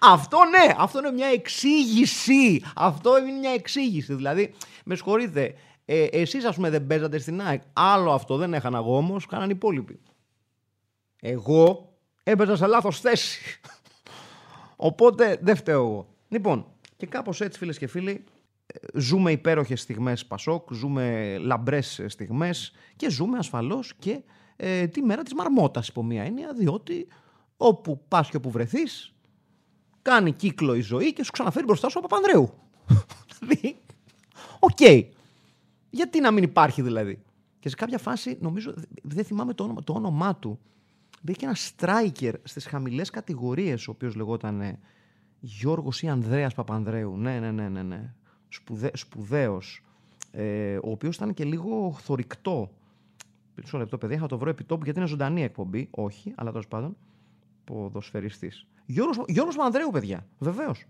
Αυτό 0.00 0.38
ναι, 0.44 0.74
αυτό 0.76 0.98
είναι 0.98 1.10
μια 1.10 1.26
εξήγηση. 1.26 2.62
Αυτό 2.74 3.18
είναι 3.18 3.38
μια 3.38 3.50
εξήγηση. 3.50 4.14
Δηλαδή, 4.14 4.54
με 4.84 4.94
συγχωρείτε, 4.94 5.54
ε, 5.84 6.04
εσείς 6.04 6.44
ας 6.44 6.54
πούμε 6.54 6.70
δεν 6.70 6.86
παίζατε 6.86 7.18
στην 7.18 7.40
ΑΕΚ. 7.40 7.62
Άλλο 7.72 8.12
αυτό 8.12 8.36
δεν 8.36 8.54
έχανα 8.54 8.78
εγώ 8.78 8.96
όμω, 8.96 9.16
κάναν 9.28 9.48
οι 9.48 9.52
υπόλοιποι. 9.54 10.00
Εγώ 11.20 11.92
έπαιζα 12.22 12.56
σε 12.56 12.66
λάθος 12.66 13.00
θέση. 13.00 13.60
Οπότε 14.76 15.38
δεν 15.42 15.56
φταίω 15.56 15.82
εγώ. 15.82 16.08
Λοιπόν, 16.28 16.66
και 16.96 17.06
κάπως 17.06 17.40
έτσι, 17.40 17.58
φίλες 17.58 17.78
και 17.78 17.86
φίλοι, 17.86 18.24
ζούμε 18.94 19.30
υπέροχες 19.30 19.80
στιγμές 19.80 20.26
Πασόκ, 20.26 20.72
ζούμε 20.72 21.36
λαμπρές 21.38 22.02
στιγμές 22.06 22.72
και 22.96 23.10
ζούμε 23.10 23.38
ασφαλώς 23.38 23.94
και 23.98 24.22
ε, 24.56 24.86
τη 24.86 25.02
μέρα 25.02 25.22
της 25.22 25.34
μαρμότας 25.34 25.88
υπό 25.88 26.02
μία 26.02 26.22
έννοια, 26.22 26.52
διότι 26.52 27.06
όπου 27.56 28.04
πας 28.08 28.30
και 28.30 28.36
όπου 28.36 28.50
βρεθείς, 28.50 29.14
κάνει 30.02 30.32
κύκλο 30.32 30.74
η 30.74 30.80
ζωή 30.80 31.12
και 31.12 31.24
σου 31.24 31.32
ξαναφέρει 31.32 31.64
μπροστά 31.64 31.88
σου 31.88 31.98
από 31.98 32.08
Παπανδρέου. 32.08 32.52
Δηλαδή, 33.38 33.76
οκ. 34.58 34.80
Γιατί 35.90 36.20
να 36.20 36.30
μην 36.30 36.42
υπάρχει 36.42 36.82
δηλαδή. 36.82 37.22
Και 37.58 37.68
σε 37.68 37.76
κάποια 37.76 37.98
φάση, 37.98 38.38
νομίζω, 38.40 38.74
δεν 39.02 39.24
θυμάμαι 39.24 39.54
το 39.54 39.64
όνομα, 39.64 39.82
το 39.84 39.92
όνομά 39.92 40.36
του, 40.36 40.58
Υπήρχε 41.28 41.46
ένα 41.46 41.56
striker 41.56 42.32
στις 42.42 42.66
χαμηλές 42.66 43.10
κατηγορίες, 43.10 43.88
ο 43.88 43.90
οποίος 43.90 44.14
λεγόταν 44.14 44.60
ε, 44.60 44.78
Γιώργος 45.40 46.02
ή 46.02 46.08
Ανδρέας 46.08 46.54
Παπανδρέου. 46.54 47.16
Ναι, 47.16 47.38
ναι, 47.38 47.50
ναι, 47.50 47.68
ναι. 47.68 47.82
ναι. 47.82 48.12
Σπουδέ, 48.48 48.90
Σπουδαίος. 48.94 49.82
Ε, 50.30 50.76
ο 50.76 50.90
οποίος 50.90 51.16
ήταν 51.16 51.34
και 51.34 51.44
λίγο 51.44 51.96
θορυκτό. 52.00 52.70
Μισό 53.54 53.78
λεπτό, 53.78 53.98
παιδιά, 53.98 54.18
θα 54.18 54.26
το 54.26 54.38
βρω 54.38 54.50
επί 54.50 54.64
τόπου 54.64 54.84
γιατί 54.84 54.98
είναι 54.98 55.08
ζωντανή 55.08 55.42
εκπομπή. 55.42 55.88
Όχι, 55.90 56.32
αλλά 56.36 56.50
τέλος 56.50 56.68
πάντων. 56.68 56.96
Ποδοσφαιριστής. 57.64 58.66
Γιώργος, 58.86 59.24
Γιώργος 59.28 59.56
Παπανδρέου, 59.56 59.90
παιδιά. 59.90 60.26
Βεβαίως. 60.38 60.84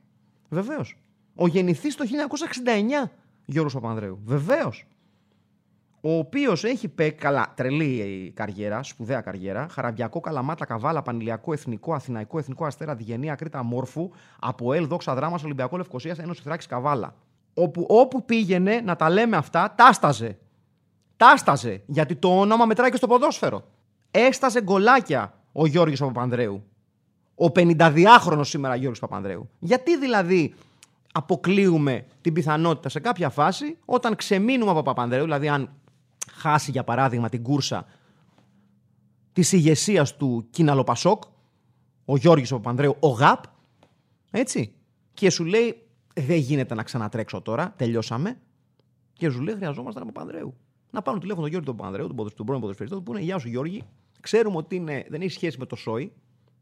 Βεβαίως. 0.48 0.96
Ο 1.34 1.46
γεννηθής 1.46 1.94
το 1.96 2.04
1969 2.04 3.10
Γιώργος 3.44 3.74
Παπανδρέου. 3.74 4.18
Βεβαίως. 4.24 4.86
Ο 6.08 6.18
οποίος 6.18 6.64
έχει 6.64 6.88
παίξει 6.88 7.18
καλά, 7.18 7.52
τρελή 7.56 8.32
καριέρα, 8.36 8.82
σπουδαία 8.82 9.20
καριέρα. 9.20 9.66
Χαραμπιακό, 9.70 10.20
Καλαμάτα, 10.20 10.64
Καβάλα, 10.64 11.02
Πανηλιακό, 11.02 11.52
Εθνικό, 11.52 11.94
Αθηναϊκό, 11.94 12.38
Εθνικό 12.38 12.64
Αστέρα, 12.64 12.94
Διγενή, 12.94 13.30
Ακρίτα, 13.30 13.62
Μόρφου, 13.62 14.10
από 14.38 14.72
Ελ, 14.72 14.86
Δόξα 14.86 15.14
Δράμας, 15.14 15.44
Ολυμπιακό 15.44 15.76
Λευκοσίας, 15.76 16.18
Ένωση 16.18 16.42
Θράκης, 16.42 16.66
Καβάλα. 16.66 17.14
Όπου, 17.54 17.86
όπου 17.88 18.24
πήγαινε 18.24 18.80
να 18.84 18.96
τα 18.96 19.10
λέμε 19.10 19.36
αυτά, 19.36 19.74
τάσταζε. 19.76 20.38
Τάσταζε. 21.16 21.82
Γιατί 21.86 22.14
το 22.14 22.40
όνομα 22.40 22.64
μετράει 22.64 22.90
και 22.90 22.96
στο 22.96 23.06
ποδόσφαιρο. 23.06 23.64
Έσταζε 24.10 24.62
γκολάκια 24.62 25.34
ο 25.52 25.66
Γιώργος 25.66 25.98
Παπανδρέου. 25.98 26.64
Ο 27.34 27.46
52χρονο 27.54 28.40
σήμερα 28.40 28.74
Γιώργος 28.74 28.98
Παπανδρέου. 28.98 29.48
Γιατί 29.58 29.98
δηλαδή 29.98 30.54
αποκλείουμε 31.12 32.06
την 32.20 32.32
πιθανότητα 32.32 32.88
σε 32.88 33.00
κάποια 33.00 33.30
φάση 33.30 33.76
όταν 33.84 34.16
ξεμείνουμε 34.16 34.70
από 34.70 34.82
Παπανδρέου, 34.82 35.24
δηλαδή 35.24 35.48
αν 35.48 35.70
χάσει 36.32 36.70
για 36.70 36.84
παράδειγμα 36.84 37.28
την 37.28 37.42
κούρσα 37.42 37.86
της 39.32 39.52
ηγεσίας 39.52 40.16
του 40.16 40.46
Κιναλοπασόκ, 40.50 41.22
ο 42.04 42.16
Γιώργης 42.16 42.50
Παπανδρέου, 42.50 42.96
ο 43.00 43.08
ΓΑΠ, 43.08 43.44
έτσι, 44.30 44.74
και 45.14 45.30
σου 45.30 45.44
λέει 45.44 45.86
δεν 46.14 46.36
γίνεται 46.36 46.74
να 46.74 46.82
ξανατρέξω 46.82 47.40
τώρα, 47.40 47.74
τελειώσαμε, 47.76 48.38
και 49.12 49.30
σου 49.30 49.40
λέει 49.40 49.54
χρειαζόμαστε 49.54 50.00
ένα 50.00 50.12
Παπανδρέου. 50.12 50.54
Να 50.90 51.02
πάρουν 51.02 51.20
τηλέφωνο 51.20 51.42
τον 51.42 51.50
Γιώργη 51.50 51.68
τον 51.68 51.76
Παπανδρέου, 51.76 52.14
τον, 52.14 52.34
τον 52.36 52.46
πρώην 52.46 52.60
ποδοσφαιριστή, 52.60 53.00
που 53.00 53.12
είναι 53.12 53.22
Γεια 53.22 53.38
σου 53.38 53.48
Γιώργη, 53.48 53.82
ξέρουμε 54.20 54.56
ότι 54.56 54.76
είναι, 54.76 55.06
δεν 55.08 55.20
έχει 55.20 55.30
σχέση 55.30 55.58
με 55.58 55.66
το 55.66 55.76
σόι, 55.76 56.12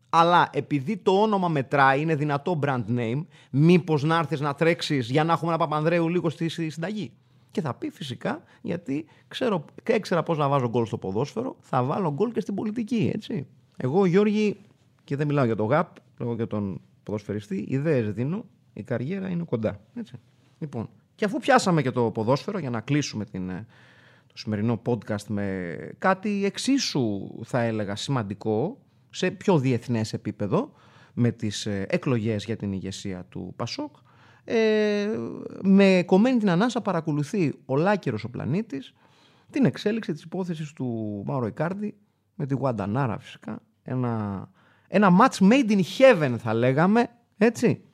αλλά 0.08 0.48
επειδή 0.52 0.96
το 0.96 1.20
όνομα 1.20 1.48
μετράει, 1.48 2.00
είναι 2.00 2.14
δυνατό 2.14 2.58
brand 2.62 2.84
name, 2.88 3.24
μήπως 3.50 4.02
να 4.02 4.18
έρθεις 4.18 4.40
να 4.40 4.54
τρέξεις 4.54 5.10
για 5.10 5.24
να 5.24 5.32
έχουμε 5.32 5.52
ένα 5.52 5.58
Παπανδρέου 5.58 6.08
λίγο 6.08 6.30
στη 6.30 6.48
συνταγή. 6.48 7.12
Και 7.54 7.60
θα 7.60 7.74
πει 7.74 7.90
φυσικά, 7.90 8.42
γιατί 8.62 9.06
ξέρω, 9.28 9.64
έξερα 9.82 10.22
πώς 10.22 10.38
να 10.38 10.48
βάζω 10.48 10.68
γκολ 10.68 10.86
στο 10.86 10.98
ποδόσφαιρο, 10.98 11.56
θα 11.60 11.82
βάλω 11.82 12.12
γκολ 12.12 12.32
και 12.32 12.40
στην 12.40 12.54
πολιτική, 12.54 13.10
έτσι. 13.14 13.46
Εγώ, 13.76 14.06
Γιώργη, 14.06 14.56
και 15.04 15.16
δεν 15.16 15.26
μιλάω 15.26 15.44
για 15.44 15.56
τον 15.56 15.66
ΓΑΠ, 15.66 15.96
λέω 16.18 16.34
για 16.34 16.46
τον 16.46 16.80
ποδοσφαιριστή, 17.02 17.64
ιδέες 17.68 18.12
δίνω, 18.12 18.44
η 18.72 18.82
καριέρα 18.82 19.28
είναι 19.28 19.44
κοντά. 19.44 19.80
Έτσι. 19.94 20.14
Λοιπόν, 20.58 20.88
και 21.14 21.24
αφού 21.24 21.38
πιάσαμε 21.38 21.82
και 21.82 21.90
το 21.90 22.10
ποδόσφαιρο 22.10 22.58
για 22.58 22.70
να 22.70 22.80
κλείσουμε 22.80 23.24
την, 23.24 23.50
ε, 23.50 23.66
το 24.26 24.36
σημερινό 24.36 24.82
podcast 24.86 25.26
με 25.28 25.76
κάτι 25.98 26.44
εξίσου 26.44 27.30
θα 27.44 27.60
έλεγα 27.60 27.96
σημαντικό 27.96 28.78
σε 29.10 29.30
πιο 29.30 29.58
διεθνές 29.58 30.12
επίπεδο 30.12 30.72
με 31.12 31.30
τις 31.30 31.66
ε, 31.66 31.86
εκλογές 31.88 32.44
για 32.44 32.56
την 32.56 32.72
ηγεσία 32.72 33.26
του 33.28 33.52
Πασόκ 33.56 33.96
ε, 34.44 35.08
με 35.62 36.02
κομμένη 36.06 36.38
την 36.38 36.50
ανάσα 36.50 36.80
παρακολουθεί 36.80 37.54
ο 37.64 37.76
Λάκερος 37.76 38.24
ο 38.24 38.30
πλανήτης 38.30 38.94
την 39.50 39.64
εξέλιξη 39.64 40.12
της 40.12 40.22
υπόθεσης 40.22 40.72
του 40.72 41.22
Μάουρο 41.26 41.46
Ικάρντι 41.46 41.94
με 42.34 42.46
τη 42.46 42.54
Γουαντανάρα 42.54 43.18
φυσικά 43.18 43.62
ένα, 43.82 44.44
ένα 44.88 45.10
match 45.20 45.48
made 45.50 45.70
in 45.70 45.80
heaven 45.98 46.34
θα 46.38 46.54
λέγαμε 46.54 47.10
έτσι 47.38 47.84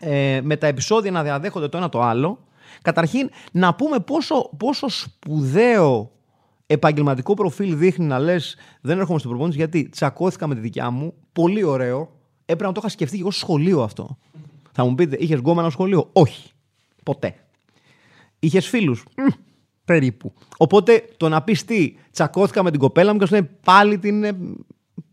ε, 0.00 0.40
με 0.42 0.56
τα 0.56 0.66
επεισόδια 0.66 1.10
να 1.10 1.22
διαδέχονται 1.22 1.68
το 1.68 1.76
ένα 1.76 1.88
το 1.88 2.02
άλλο 2.02 2.44
καταρχήν 2.82 3.30
να 3.52 3.74
πούμε 3.74 4.00
πόσο, 4.00 4.50
πόσο 4.56 4.88
σπουδαίο 4.88 6.10
επαγγελματικό 6.66 7.34
προφίλ 7.34 7.76
δείχνει 7.76 8.06
να 8.06 8.18
λες: 8.18 8.56
Δεν 8.80 8.98
έρχομαι 8.98 9.18
στην 9.18 9.30
προπόνηση 9.30 9.58
γιατί 9.58 9.88
τσακώθηκα 9.88 10.46
με 10.46 10.54
τη 10.54 10.60
δικιά 10.60 10.90
μου. 10.90 11.14
Πολύ 11.32 11.62
ωραίο. 11.62 12.10
Έπρεπε 12.40 12.66
να 12.66 12.72
το 12.72 12.80
είχα 12.80 12.88
σκεφτεί 12.88 13.14
και 13.16 13.22
εγώ 13.22 13.30
στο 13.30 13.40
σχολείο 13.40 13.82
αυτό. 13.82 14.18
Θα 14.76 14.84
μου 14.84 14.94
πείτε, 14.94 15.16
είχες 15.20 15.38
γκόμενο 15.38 15.70
σχολείο; 15.70 16.08
Όχι. 16.12 16.50
Ποτέ. 17.02 17.34
Είχες 18.38 18.68
φίλους; 18.68 19.04
Περίπου. 19.84 20.32
Οπότε 20.56 21.08
το 21.16 21.28
να 21.28 21.42
πεις 21.42 21.64
τι, 21.64 21.94
τσακώθηκα 22.12 22.62
με 22.62 22.70
την 22.70 22.80
κοπέλα 22.80 23.12
μου 23.12 23.18
και 23.18 23.26
σου 23.26 23.48
πάλι, 23.64 23.98
την, 23.98 24.24
ε, 24.24 24.38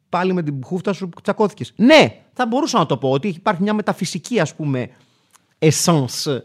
πάλι 0.10 0.34
με 0.34 0.44
την 0.44 0.64
χούφτα 0.66 0.94
σου 0.94 1.10
τσακώθηκες. 1.24 1.74
Ναι, 1.76 2.22
θα 2.34 2.46
μπορούσα 2.46 2.78
να 2.78 2.86
το 2.86 2.98
πω 2.98 3.12
ότι 3.12 3.28
υπάρχει 3.28 3.62
μια 3.62 3.74
μεταφυσική 3.74 4.40
ας 4.40 4.56
πούμε 4.56 4.90
essence 5.60 6.40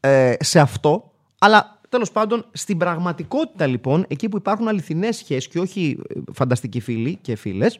ε, 0.00 0.34
σε 0.40 0.60
αυτό. 0.60 1.12
Αλλά 1.38 1.80
τέλος 1.88 2.12
πάντων, 2.12 2.46
στην 2.52 2.78
πραγματικότητα 2.78 3.66
λοιπόν, 3.66 4.04
εκεί 4.08 4.28
που 4.28 4.36
υπάρχουν 4.36 4.68
αληθινές 4.68 5.16
σχέσεις 5.16 5.48
και 5.48 5.58
όχι 5.58 5.98
ε, 6.08 6.20
φανταστικοί 6.32 6.80
φίλοι 6.80 7.18
και 7.22 7.36
φίλες, 7.36 7.78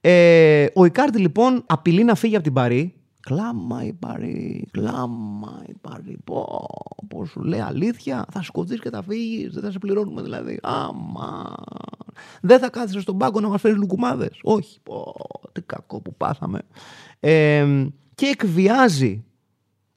ε, 0.00 0.66
ο 0.74 0.84
Ικάρτη 0.84 1.18
λοιπόν 1.18 1.64
απειλεί 1.66 2.04
να 2.04 2.14
φύγει 2.14 2.34
από 2.34 2.44
την 2.44 2.52
Παρή 2.52 2.94
Κλάμα 3.22 3.84
η 3.84 3.92
Παρή, 3.92 4.68
κλάμα 4.70 5.64
η 5.68 5.72
Παρή. 5.80 6.18
Πω, 6.24 6.68
πω 7.08 7.24
σου 7.24 7.40
λέει 7.40 7.60
αλήθεια, 7.60 8.26
θα 8.30 8.42
σκοτείς 8.42 8.80
και 8.80 8.90
θα 8.90 9.02
φύγεις, 9.02 9.52
δεν 9.52 9.62
θα 9.62 9.70
σε 9.70 9.78
πληρώνουμε 9.78 10.22
δηλαδή. 10.22 10.58
Άμα. 10.62 11.54
Δεν 12.40 12.58
θα 12.58 12.70
κάθεσαι 12.70 13.00
στον 13.00 13.18
πάγκο 13.18 13.40
να 13.40 13.48
μας 13.48 13.60
φέρεις 13.60 13.76
λουκουμάδες. 13.76 14.38
Όχι, 14.42 14.80
πω, 14.82 15.14
τι 15.52 15.62
κακό 15.62 16.00
που 16.00 16.14
πάθαμε. 16.14 16.60
Ε, 17.20 17.86
και 18.14 18.26
εκβιάζει 18.26 19.24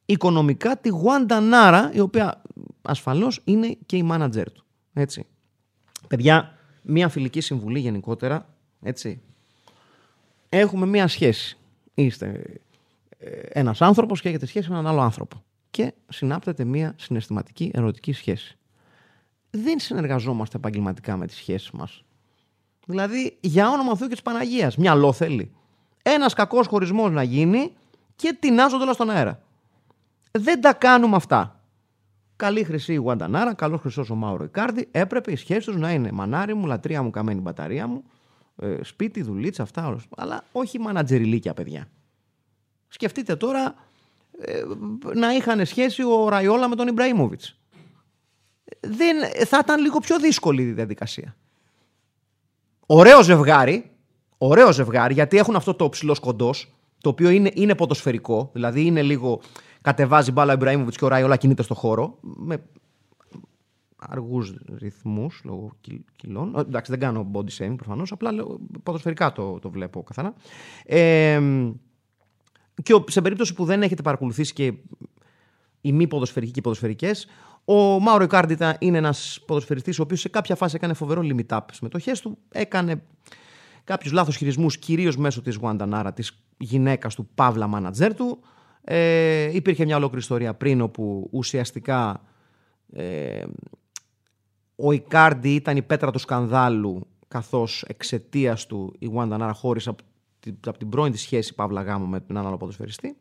οικονομικά 0.06 0.78
τη 0.78 0.90
Γουάντα 0.90 1.40
Νάρα, 1.40 1.92
η 1.94 2.00
οποία 2.00 2.42
ασφαλώς 2.82 3.42
είναι 3.44 3.78
και 3.86 3.98
η 3.98 4.04
μάνατζερ 4.04 4.52
του. 4.52 4.66
Έτσι. 4.94 5.26
Παιδιά, 6.08 6.58
μία 6.82 7.10
φιλική 7.10 7.42
συμβουλή 7.42 7.80
γενικότερα. 7.80 8.50
Έτσι. 8.82 9.22
Έχουμε 10.50 10.86
μία 10.86 11.08
σχέση. 11.08 11.58
Είστε 11.94 12.60
ένας 13.58 13.82
άνθρωπος 13.82 14.22
και 14.22 14.30
έχετε 14.30 14.46
σχέση 14.46 14.70
με 14.70 14.78
έναν 14.78 14.91
άλλο 14.91 15.02
άνθρωπο. 15.02 15.44
Και 15.70 15.94
συνάπτεται 16.08 16.63
μια 16.63 16.96
συναισθηματική 16.98 17.72
ερωτική 17.74 18.13
σχέση. 18.13 18.58
Δεν 19.50 19.80
συνεργαζόμαστε 19.80 20.58
επαγγελματικά 20.58 21.18
με 21.18 21.28
τις 21.28 21.36
σχέσεις 21.36 21.72
μας. 21.72 22.04
Δηλαδή, 22.86 23.38
για 23.41 23.70
όνομα 23.70 23.96
Θεού 23.96 24.08
και 24.08 24.13
της 24.13 24.24
Παναγίας, 24.24 24.78
μυαλό 24.78 25.13
θέλει. 25.13 25.52
Ένας 26.04 26.34
κακός 26.34 26.68
χωρισμός 26.68 27.12
να 27.12 27.24
γίνει 27.24 27.74
και 28.15 28.38
τεινάζονται 28.39 28.84
όλα 28.84 28.94
στον 28.94 29.10
αέρα. 29.10 29.41
Δεν 30.32 30.62
τα 30.62 30.74
κάνουμε 30.74 31.15
αυτά. 31.15 31.60
Καλή 32.36 32.63
χρυσή 32.63 32.94
η 32.94 32.96
Γουαντανάρα, 32.96 33.54
καλός 33.54 33.80
χρυσός 33.80 34.10
ο 34.10 34.15
Μάουρο 34.15 34.44
Ικάρδη. 34.44 34.88
Έπρεπε 34.91 35.32
η 35.32 35.36
σχέση 35.36 35.65
τους 35.65 35.78
να 35.78 35.91
είναι 35.91 36.12
μανάρι 36.12 36.54
μου, 36.54 36.65
λατρεία 36.65 37.04
μου, 37.04 37.10
καμένη 37.10 37.41
μπαταρία 37.41 37.88
μου, 37.88 38.04
ε, 38.56 38.78
σπίτι, 38.82 39.22
δουλίτσα, 39.22 39.63
αυτά 39.63 39.88
όλα. 39.88 40.00
Αλλά 40.18 40.44
όχι 40.52 40.80
μανατζεριλίκια, 40.80 41.54
παιδιά. 41.54 41.88
Σκεφτείτε 42.88 43.36
τώρα 43.36 43.76
ε, 44.39 44.62
να 45.13 45.34
είχαν 45.34 45.65
σχέση 45.65 46.04
ο 46.04 46.30
Ραϊόλα 46.30 46.67
με 46.67 46.76
τον 46.76 46.88
Ιμπραήμοβιτς. 46.88 47.58
Δεν, 48.80 49.45
θα 49.48 49.60
ήταν 49.63 49.82
λίγο 49.82 50.00
πιο 50.00 50.19
δύσκολη 50.19 50.62
η 50.62 50.71
διαδικασία. 50.71 51.36
Ωραίο 52.86 53.24
ζευγάρι, 53.24 53.91
ωραίο 54.38 54.71
ζευγάρι, 54.71 55.13
γιατί 55.13 55.38
έχουν 55.38 55.56
αυτό 55.56 55.74
το 55.74 55.89
ψηλό 55.89 56.17
κοντό, 56.21 56.54
το 57.02 57.10
οποίο 57.10 57.30
είναι, 57.30 57.52
είναι 57.54 57.76
ποδοσφαιρικό, 57.76 58.50
δηλαδή 58.54 58.86
είναι 58.86 59.02
λίγο. 59.02 59.41
Κατεβάζει 59.82 60.32
μπάλα 60.32 60.52
ο 60.52 60.56
Ιμπραήμοβιτς 60.56 60.98
και 60.98 61.06
ο 61.06 61.08
Ραϊόλα 61.08 61.36
κινείται 61.36 61.63
στο 61.63 61.74
χώρο. 61.74 62.17
Με 62.21 62.58
αργούς 63.98 64.54
ρυθμούς 64.78 65.41
λόγω 65.43 65.71
κιλών. 66.15 66.54
Εντάξει, 66.58 66.91
δεν 66.91 67.00
κάνω 67.00 67.32
body 67.34 67.58
shaming 67.58 67.76
προφανώς, 67.76 68.12
απλά 68.12 68.32
ποδοσφαιρικά 68.84 69.32
το, 69.32 69.60
το 69.60 69.69
βλέπω 69.69 70.04
καθαρά. 70.04 70.34
Ε, 70.86 71.41
και 72.86 73.04
σε 73.08 73.21
περίπτωση 73.21 73.54
που 73.54 73.65
δεν 73.65 73.82
έχετε 73.82 74.02
παρακολουθήσει 74.02 74.54
και 74.54 74.74
οι 75.82 75.91
μη 75.91 76.08
ποδοσφαιρικοί 76.08 76.52
και 76.52 76.60
οι 76.60 76.62
ποδοσφαιρικές, 76.62 77.28
ο 77.65 78.00
Μάουρο 78.00 78.24
Ικάρντιτα 78.24 78.78
είναι 78.80 78.98
ένας 78.98 79.43
ποδοσφαιριστής 79.45 80.00
ο 80.00 80.02
οποίος 80.02 80.19
σε 80.19 80.30
κάποια 80.30 80.56
φάση 80.56 80.76
έκανε 80.76 80.93
φοβερό 80.93 81.21
limit 81.24 81.58
up 81.58 81.60
συμμετοχές 81.71 82.21
του. 82.21 82.38
Έκανε 82.52 83.04
κάποιους 83.84 84.12
λάθος 84.12 84.36
χειρισμούς 84.36 84.78
κυρίως 84.78 85.17
μέσω 85.17 85.41
της 85.41 85.56
Γουαντανάρα, 85.56 86.13
της 86.13 86.43
γυναίκας 86.58 87.15
του 87.15 87.30
Παύλα 87.36 87.67
μάνατζέρ 87.67 88.15
του. 88.15 88.39
Ε, 88.82 89.56
υπήρχε 89.56 89.86
μια 89.86 89.95
ολόκληρη 89.95 90.21
ιστορία 90.21 90.54
πριν 90.54 90.82
όπου 90.82 91.30
ουσιαστικά 91.32 92.21
ε, 92.93 93.43
ο 94.76 94.91
Ικάρντι 94.91 95.56
ήταν 95.56 95.78
η 95.78 95.82
πέτρα 95.82 96.12
του 96.12 96.19
σκανδάλου 96.19 97.08
καθώς 97.28 97.84
εξαιτίας 97.88 98.65
του 98.65 98.95
η 99.00 99.06
Γουαντανάρα 99.06 99.54
χώρισε 99.54 99.89
από 99.89 100.04
από 100.66 100.78
την 100.78 100.90
πρώην 100.90 101.12
της 101.12 101.22
σχέση 101.22 101.56
Παύλα 101.56 101.82
Γάμου 101.82 102.06
με 102.06 102.26
έναν 102.30 102.48
άλλο 102.48 102.58
ποδοσφαιριστή, 102.58 103.18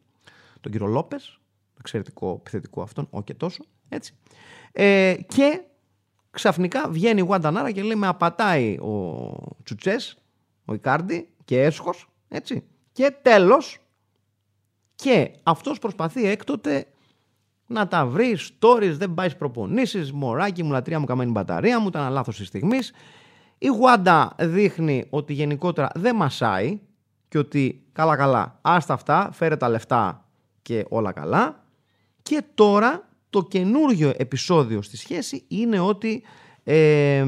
τον 0.61 0.73
κύριο 0.73 0.87
Λόπες. 0.87 1.39
Εξαιρετικό, 1.79 2.37
επιθετικό 2.39 2.83
αυτόν, 2.83 3.07
όχι 3.11 3.25
και 3.25 3.35
τόσο. 3.35 3.65
Έτσι. 3.89 4.15
Ε, 4.73 5.15
και 5.27 5.61
ξαφνικά 6.31 6.89
βγαίνει 6.89 7.21
η 7.21 7.25
Γουαντανάρα 7.25 7.71
και 7.71 7.83
λέει 7.83 7.97
με 7.97 8.07
απατάει 8.07 8.79
ο 8.79 9.29
Τσουτσές, 9.63 10.19
ο 10.65 10.75
Ικάρντι 10.75 11.29
και 11.45 11.63
έσχος. 11.63 12.09
Έτσι. 12.29 12.65
Και 12.93 13.17
τέλος. 13.23 13.79
Και 14.95 15.31
αυτός 15.43 15.79
προσπαθεί 15.79 16.27
έκτοτε 16.27 16.87
να 17.67 17.89
τα 17.89 18.07
βρει, 18.07 18.37
stories, 18.61 18.93
δεν 18.97 19.15
πάει 19.15 19.35
προπονήσεις, 19.35 20.13
μωράκι 20.13 20.63
μου, 20.63 20.71
λατρεία 20.71 21.01
μου, 21.01 21.07
καμένη 21.07 21.31
μπαταρία 21.31 21.81
μου, 21.81 21.89
ήταν 21.89 22.13
λάθος 22.13 22.37
της 22.37 22.47
στιγμής. 22.47 22.93
Η 23.59 23.67
Γουάντα 23.67 24.35
δείχνει 24.39 25.07
ότι 25.11 25.33
γενικότερα 25.33 25.91
δεν 25.95 26.17
μασάει, 26.17 26.81
και 27.35 27.41
ότι 27.41 27.83
καλά 27.93 28.17
καλά, 28.17 28.59
άστα 28.63 28.95
αυτά, 28.95 29.31
φέρε 29.33 29.57
τα 29.57 29.69
λεφτά 29.69 30.29
και 30.63 30.85
όλα 30.89 31.13
καλά. 31.13 31.65
Και 32.23 32.43
τώρα 32.55 33.09
το 33.31 33.43
καινούργιο 33.43 34.13
επεισόδιο 34.17 34.83
στη 34.83 34.97
σχέση 34.97 35.45
είναι 35.49 35.81
ότι 35.81 36.23
ε, 36.65 37.25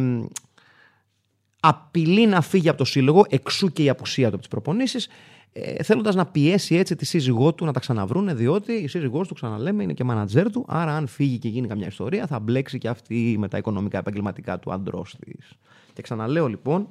απειλεί 1.60 2.26
να 2.26 2.40
φύγει 2.40 2.68
από 2.68 2.78
το 2.78 2.84
σύλλογο, 2.84 3.24
εξού 3.28 3.72
και 3.72 3.82
η 3.82 3.88
απουσία 3.88 4.24
του 4.24 4.28
από 4.28 4.38
τις 4.38 4.48
προπονήσεις, 4.48 5.08
ε, 5.52 5.82
θέλοντας 5.82 6.14
να 6.14 6.26
πιέσει 6.26 6.74
έτσι 6.74 6.96
τη 6.96 7.04
σύζυγό 7.04 7.54
του 7.54 7.64
να 7.64 7.72
τα 7.72 7.80
ξαναβρούνε, 7.80 8.34
διότι 8.34 8.72
η 8.72 8.86
σύζυγός 8.86 9.28
του, 9.28 9.34
ξαναλέμε, 9.34 9.82
είναι 9.82 9.92
και 9.92 10.04
μάνατζέρ 10.04 10.50
του. 10.50 10.64
Άρα, 10.68 10.96
αν 10.96 11.06
φύγει 11.06 11.38
και 11.38 11.48
γίνει 11.48 11.66
καμιά 11.66 11.86
ιστορία, 11.86 12.26
θα 12.26 12.38
μπλέξει 12.38 12.78
και 12.78 12.88
αυτή 12.88 13.36
με 13.38 13.48
τα 13.48 13.58
οικονομικά 13.58 13.98
επαγγελματικά 13.98 14.58
του 14.58 14.72
άντρό 14.72 15.06
της. 15.20 15.52
Και 15.92 16.02
ξαναλέω 16.02 16.46
λοιπόν, 16.46 16.88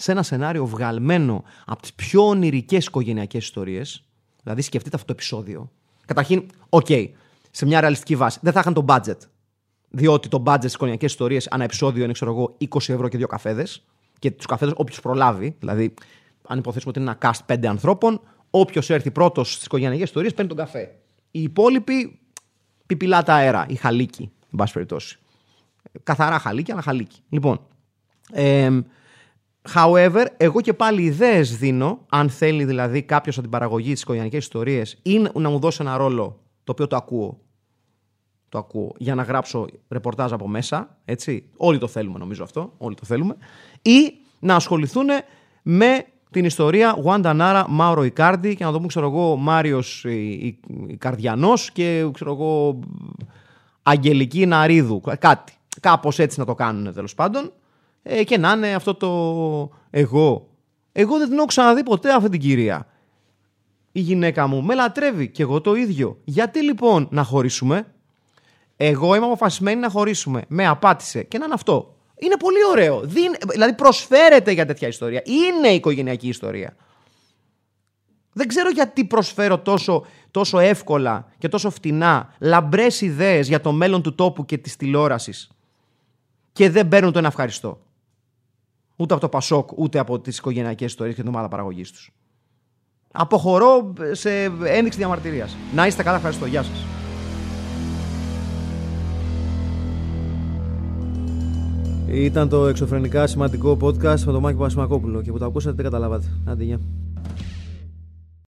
σε 0.00 0.12
ένα 0.12 0.22
σενάριο 0.22 0.66
βγαλμένο 0.66 1.44
από 1.66 1.82
τις 1.82 1.94
πιο 1.94 2.26
ονειρικές 2.26 2.86
οικογενειακές 2.86 3.44
ιστορίες, 3.44 4.04
δηλαδή 4.42 4.62
σκεφτείτε 4.62 4.96
αυτό 4.96 5.06
το 5.06 5.12
επεισόδιο. 5.12 5.70
Καταρχήν, 6.06 6.46
OK, 6.68 6.86
okay, 6.88 7.08
σε 7.50 7.66
μια 7.66 7.80
ρεαλιστική 7.80 8.16
βάση, 8.16 8.38
δεν 8.42 8.52
θα 8.52 8.60
είχαν 8.60 8.74
το 8.74 8.84
budget. 8.88 9.16
Διότι 9.90 10.28
το 10.28 10.42
budget 10.46 10.56
στις 10.58 10.74
οικογενειακές 10.74 11.10
ιστορίες 11.10 11.48
ανά 11.48 11.64
επεισόδιο 11.64 12.04
είναι, 12.04 12.12
ξέρω 12.12 12.30
εγώ, 12.30 12.56
20 12.58 12.88
ευρώ 12.88 13.08
και 13.08 13.16
δύο 13.16 13.26
καφέδες. 13.26 13.84
Και 14.18 14.30
τους 14.30 14.46
καφέδες 14.46 14.74
όποιος 14.76 15.00
προλάβει, 15.00 15.56
δηλαδή 15.58 15.94
αν 16.48 16.58
υποθέσουμε 16.58 16.92
ότι 16.96 17.00
είναι 17.00 17.16
ένα 17.20 17.32
cast 17.32 17.40
πέντε 17.46 17.68
ανθρώπων, 17.68 18.20
όποιος 18.50 18.90
έρθει 18.90 19.10
πρώτος 19.10 19.52
στις 19.52 19.64
οικογενειακές 19.64 20.06
ιστορίες 20.06 20.34
παίρνει 20.34 20.48
τον 20.48 20.58
καφέ. 20.58 20.94
Οι 21.30 21.42
υπόλοιποι 21.42 22.18
πιπιλάτε 22.86 23.34
αέρα, 23.34 23.66
ή 23.68 23.74
χαλίκι, 23.74 24.22
εν 24.22 24.56
πάση 24.56 24.72
περιπτώσει. 24.72 25.18
Καθαρά 26.02 26.38
χαλίκη, 26.38 26.72
αλλά 26.72 26.82
χαλίκη. 26.82 27.20
Λοιπόν. 27.28 27.60
Ε, 28.32 28.80
however, 29.74 30.24
εγώ 30.36 30.60
και 30.60 30.72
πάλι 30.72 31.02
ιδέες 31.02 31.56
δίνω, 31.56 31.98
αν 32.08 32.30
θέλει 32.30 32.64
δηλαδή 32.64 33.02
κάποιος 33.02 33.34
από 33.34 33.42
την 33.42 33.50
παραγωγή 33.50 33.92
της 33.92 34.02
οικογενειακής 34.02 34.38
ιστορίε 34.38 34.82
ή 35.02 35.18
να 35.34 35.50
μου 35.50 35.58
δώσει 35.58 35.78
ένα 35.80 35.96
ρόλο 35.96 36.40
το 36.64 36.72
οποίο 36.72 36.86
το 36.86 36.96
ακούω. 36.96 37.40
Το 38.48 38.58
ακούω 38.58 38.94
για 38.98 39.14
να 39.14 39.22
γράψω 39.22 39.66
ρεπορτάζ 39.88 40.32
από 40.32 40.48
μέσα. 40.48 40.98
Έτσι. 41.04 41.48
Όλοι 41.56 41.78
το 41.78 41.86
θέλουμε, 41.86 42.18
νομίζω 42.18 42.42
αυτό. 42.42 42.72
Όλοι 42.78 42.94
το 42.94 43.04
θέλουμε. 43.04 43.36
Ή 43.82 44.12
να 44.38 44.54
ασχοληθούν 44.54 45.06
με 45.62 46.04
την 46.30 46.44
ιστορία 46.44 46.96
Wanda 47.04 47.40
Nara, 47.40 47.64
Μάουρο 47.68 48.04
Ικάρντι 48.04 48.54
και 48.54 48.64
να 48.64 48.70
το 48.70 48.76
πούμε, 48.76 48.88
ξέρω 48.88 49.06
εγώ, 49.06 49.36
Μάριος 49.36 50.06
Καρδιανός 50.98 51.70
και 51.70 52.08
ξέρω 52.12 52.32
εγώ, 52.32 52.78
Αγγελική 53.82 54.46
Ναρίδου. 54.46 55.00
Κάτι. 55.18 55.52
Κάπως 55.80 56.18
έτσι 56.18 56.38
να 56.38 56.44
το 56.44 56.54
κάνουν 56.54 56.94
τέλος 56.94 57.14
πάντων. 57.14 57.52
Ε, 58.10 58.24
και 58.24 58.38
να 58.38 58.52
είναι 58.52 58.74
αυτό 58.74 58.94
το 58.94 59.08
εγώ. 59.90 60.48
Εγώ 60.92 61.18
δεν 61.18 61.28
την 61.28 61.36
έχω 61.36 61.46
ξαναδεί 61.46 61.82
ποτέ 61.82 62.12
αυτή 62.12 62.28
την 62.28 62.40
κυρία. 62.40 62.86
Η 63.92 64.00
γυναίκα 64.00 64.46
μου 64.46 64.62
με 64.62 64.74
λατρεύει 64.74 65.28
και 65.28 65.42
εγώ 65.42 65.60
το 65.60 65.74
ίδιο. 65.74 66.18
Γιατί 66.24 66.62
λοιπόν 66.62 67.08
να 67.10 67.22
χωρίσουμε; 67.22 67.86
Εγώ 68.76 69.14
είμαι 69.14 69.26
αποφασισμένη 69.26 69.80
να 69.80 69.90
χωρίσουμε. 69.90 70.44
Με 70.48 70.66
απάτησε 70.66 71.22
και 71.22 71.38
να 71.38 71.44
είναι 71.44 71.54
αυτό. 71.54 71.96
Είναι 72.18 72.36
πολύ 72.36 72.64
ωραίο. 72.70 73.00
Δηλαδή 73.50 73.74
προσφέρεται 73.74 74.50
για 74.50 74.66
τέτοια 74.66 74.88
ιστορία. 74.88 75.22
Είναι 75.24 75.68
οικογενειακή 75.68 76.28
ιστορία. 76.28 76.76
Δεν 78.32 78.48
ξέρω 78.48 78.70
γιατί 78.70 79.04
προσφέρω 79.04 79.58
τόσο, 79.58 80.06
τόσο 80.30 80.58
εύκολα 80.58 81.28
και 81.38 81.48
τόσο 81.48 81.70
φτηνά 81.70 82.34
λαμπρές 82.38 83.00
ιδέες 83.00 83.48
για 83.48 83.60
το 83.60 83.72
μέλλον 83.72 84.02
του 84.02 84.14
τόπου 84.14 84.44
και 84.44 84.58
της 84.58 84.76
τηλεόρασης 84.76 85.50
και 86.52 86.70
δεν 86.70 86.88
παίρνουν 86.88 87.12
το 87.12 87.18
ένα 87.18 87.28
ευχαριστώ. 87.28 87.80
Ούτε 89.00 89.12
από 89.12 89.22
το 89.22 89.28
Πασόκ, 89.28 89.78
ούτε 89.78 89.98
από 89.98 90.20
τις 90.20 90.38
οικογενειακές 90.38 90.86
ιστορίες 90.86 91.14
και 91.14 91.20
την 91.20 91.30
ομάδα 91.30 91.48
παραγωγής 91.48 91.90
τους. 91.90 92.10
Αποχωρώ 93.12 93.92
σε 94.10 94.30
ένδειξη 94.64 94.98
διαμαρτυρίας. 94.98 95.56
Να 95.74 95.86
είστε 95.86 96.02
καλά, 96.02 96.16
ευχαριστώ. 96.16 96.46
Γεια 96.46 96.62
σας. 96.62 96.84
Ήταν 102.06 102.48
το 102.48 102.66
εξωφρενικά 102.66 103.26
σημαντικό 103.26 103.76
podcast 103.80 104.20
με 104.20 104.32
τον 104.32 104.40
Μάκη 104.40 104.58
Πασμακόπουλο 104.58 105.22
και 105.22 105.32
που 105.32 105.38
το 105.38 105.44
ακούσατε 105.44 105.74
δεν 105.74 105.84
καταλάβατε. 105.84 106.26
Άντε, 106.44 106.64
γεια. 106.64 106.80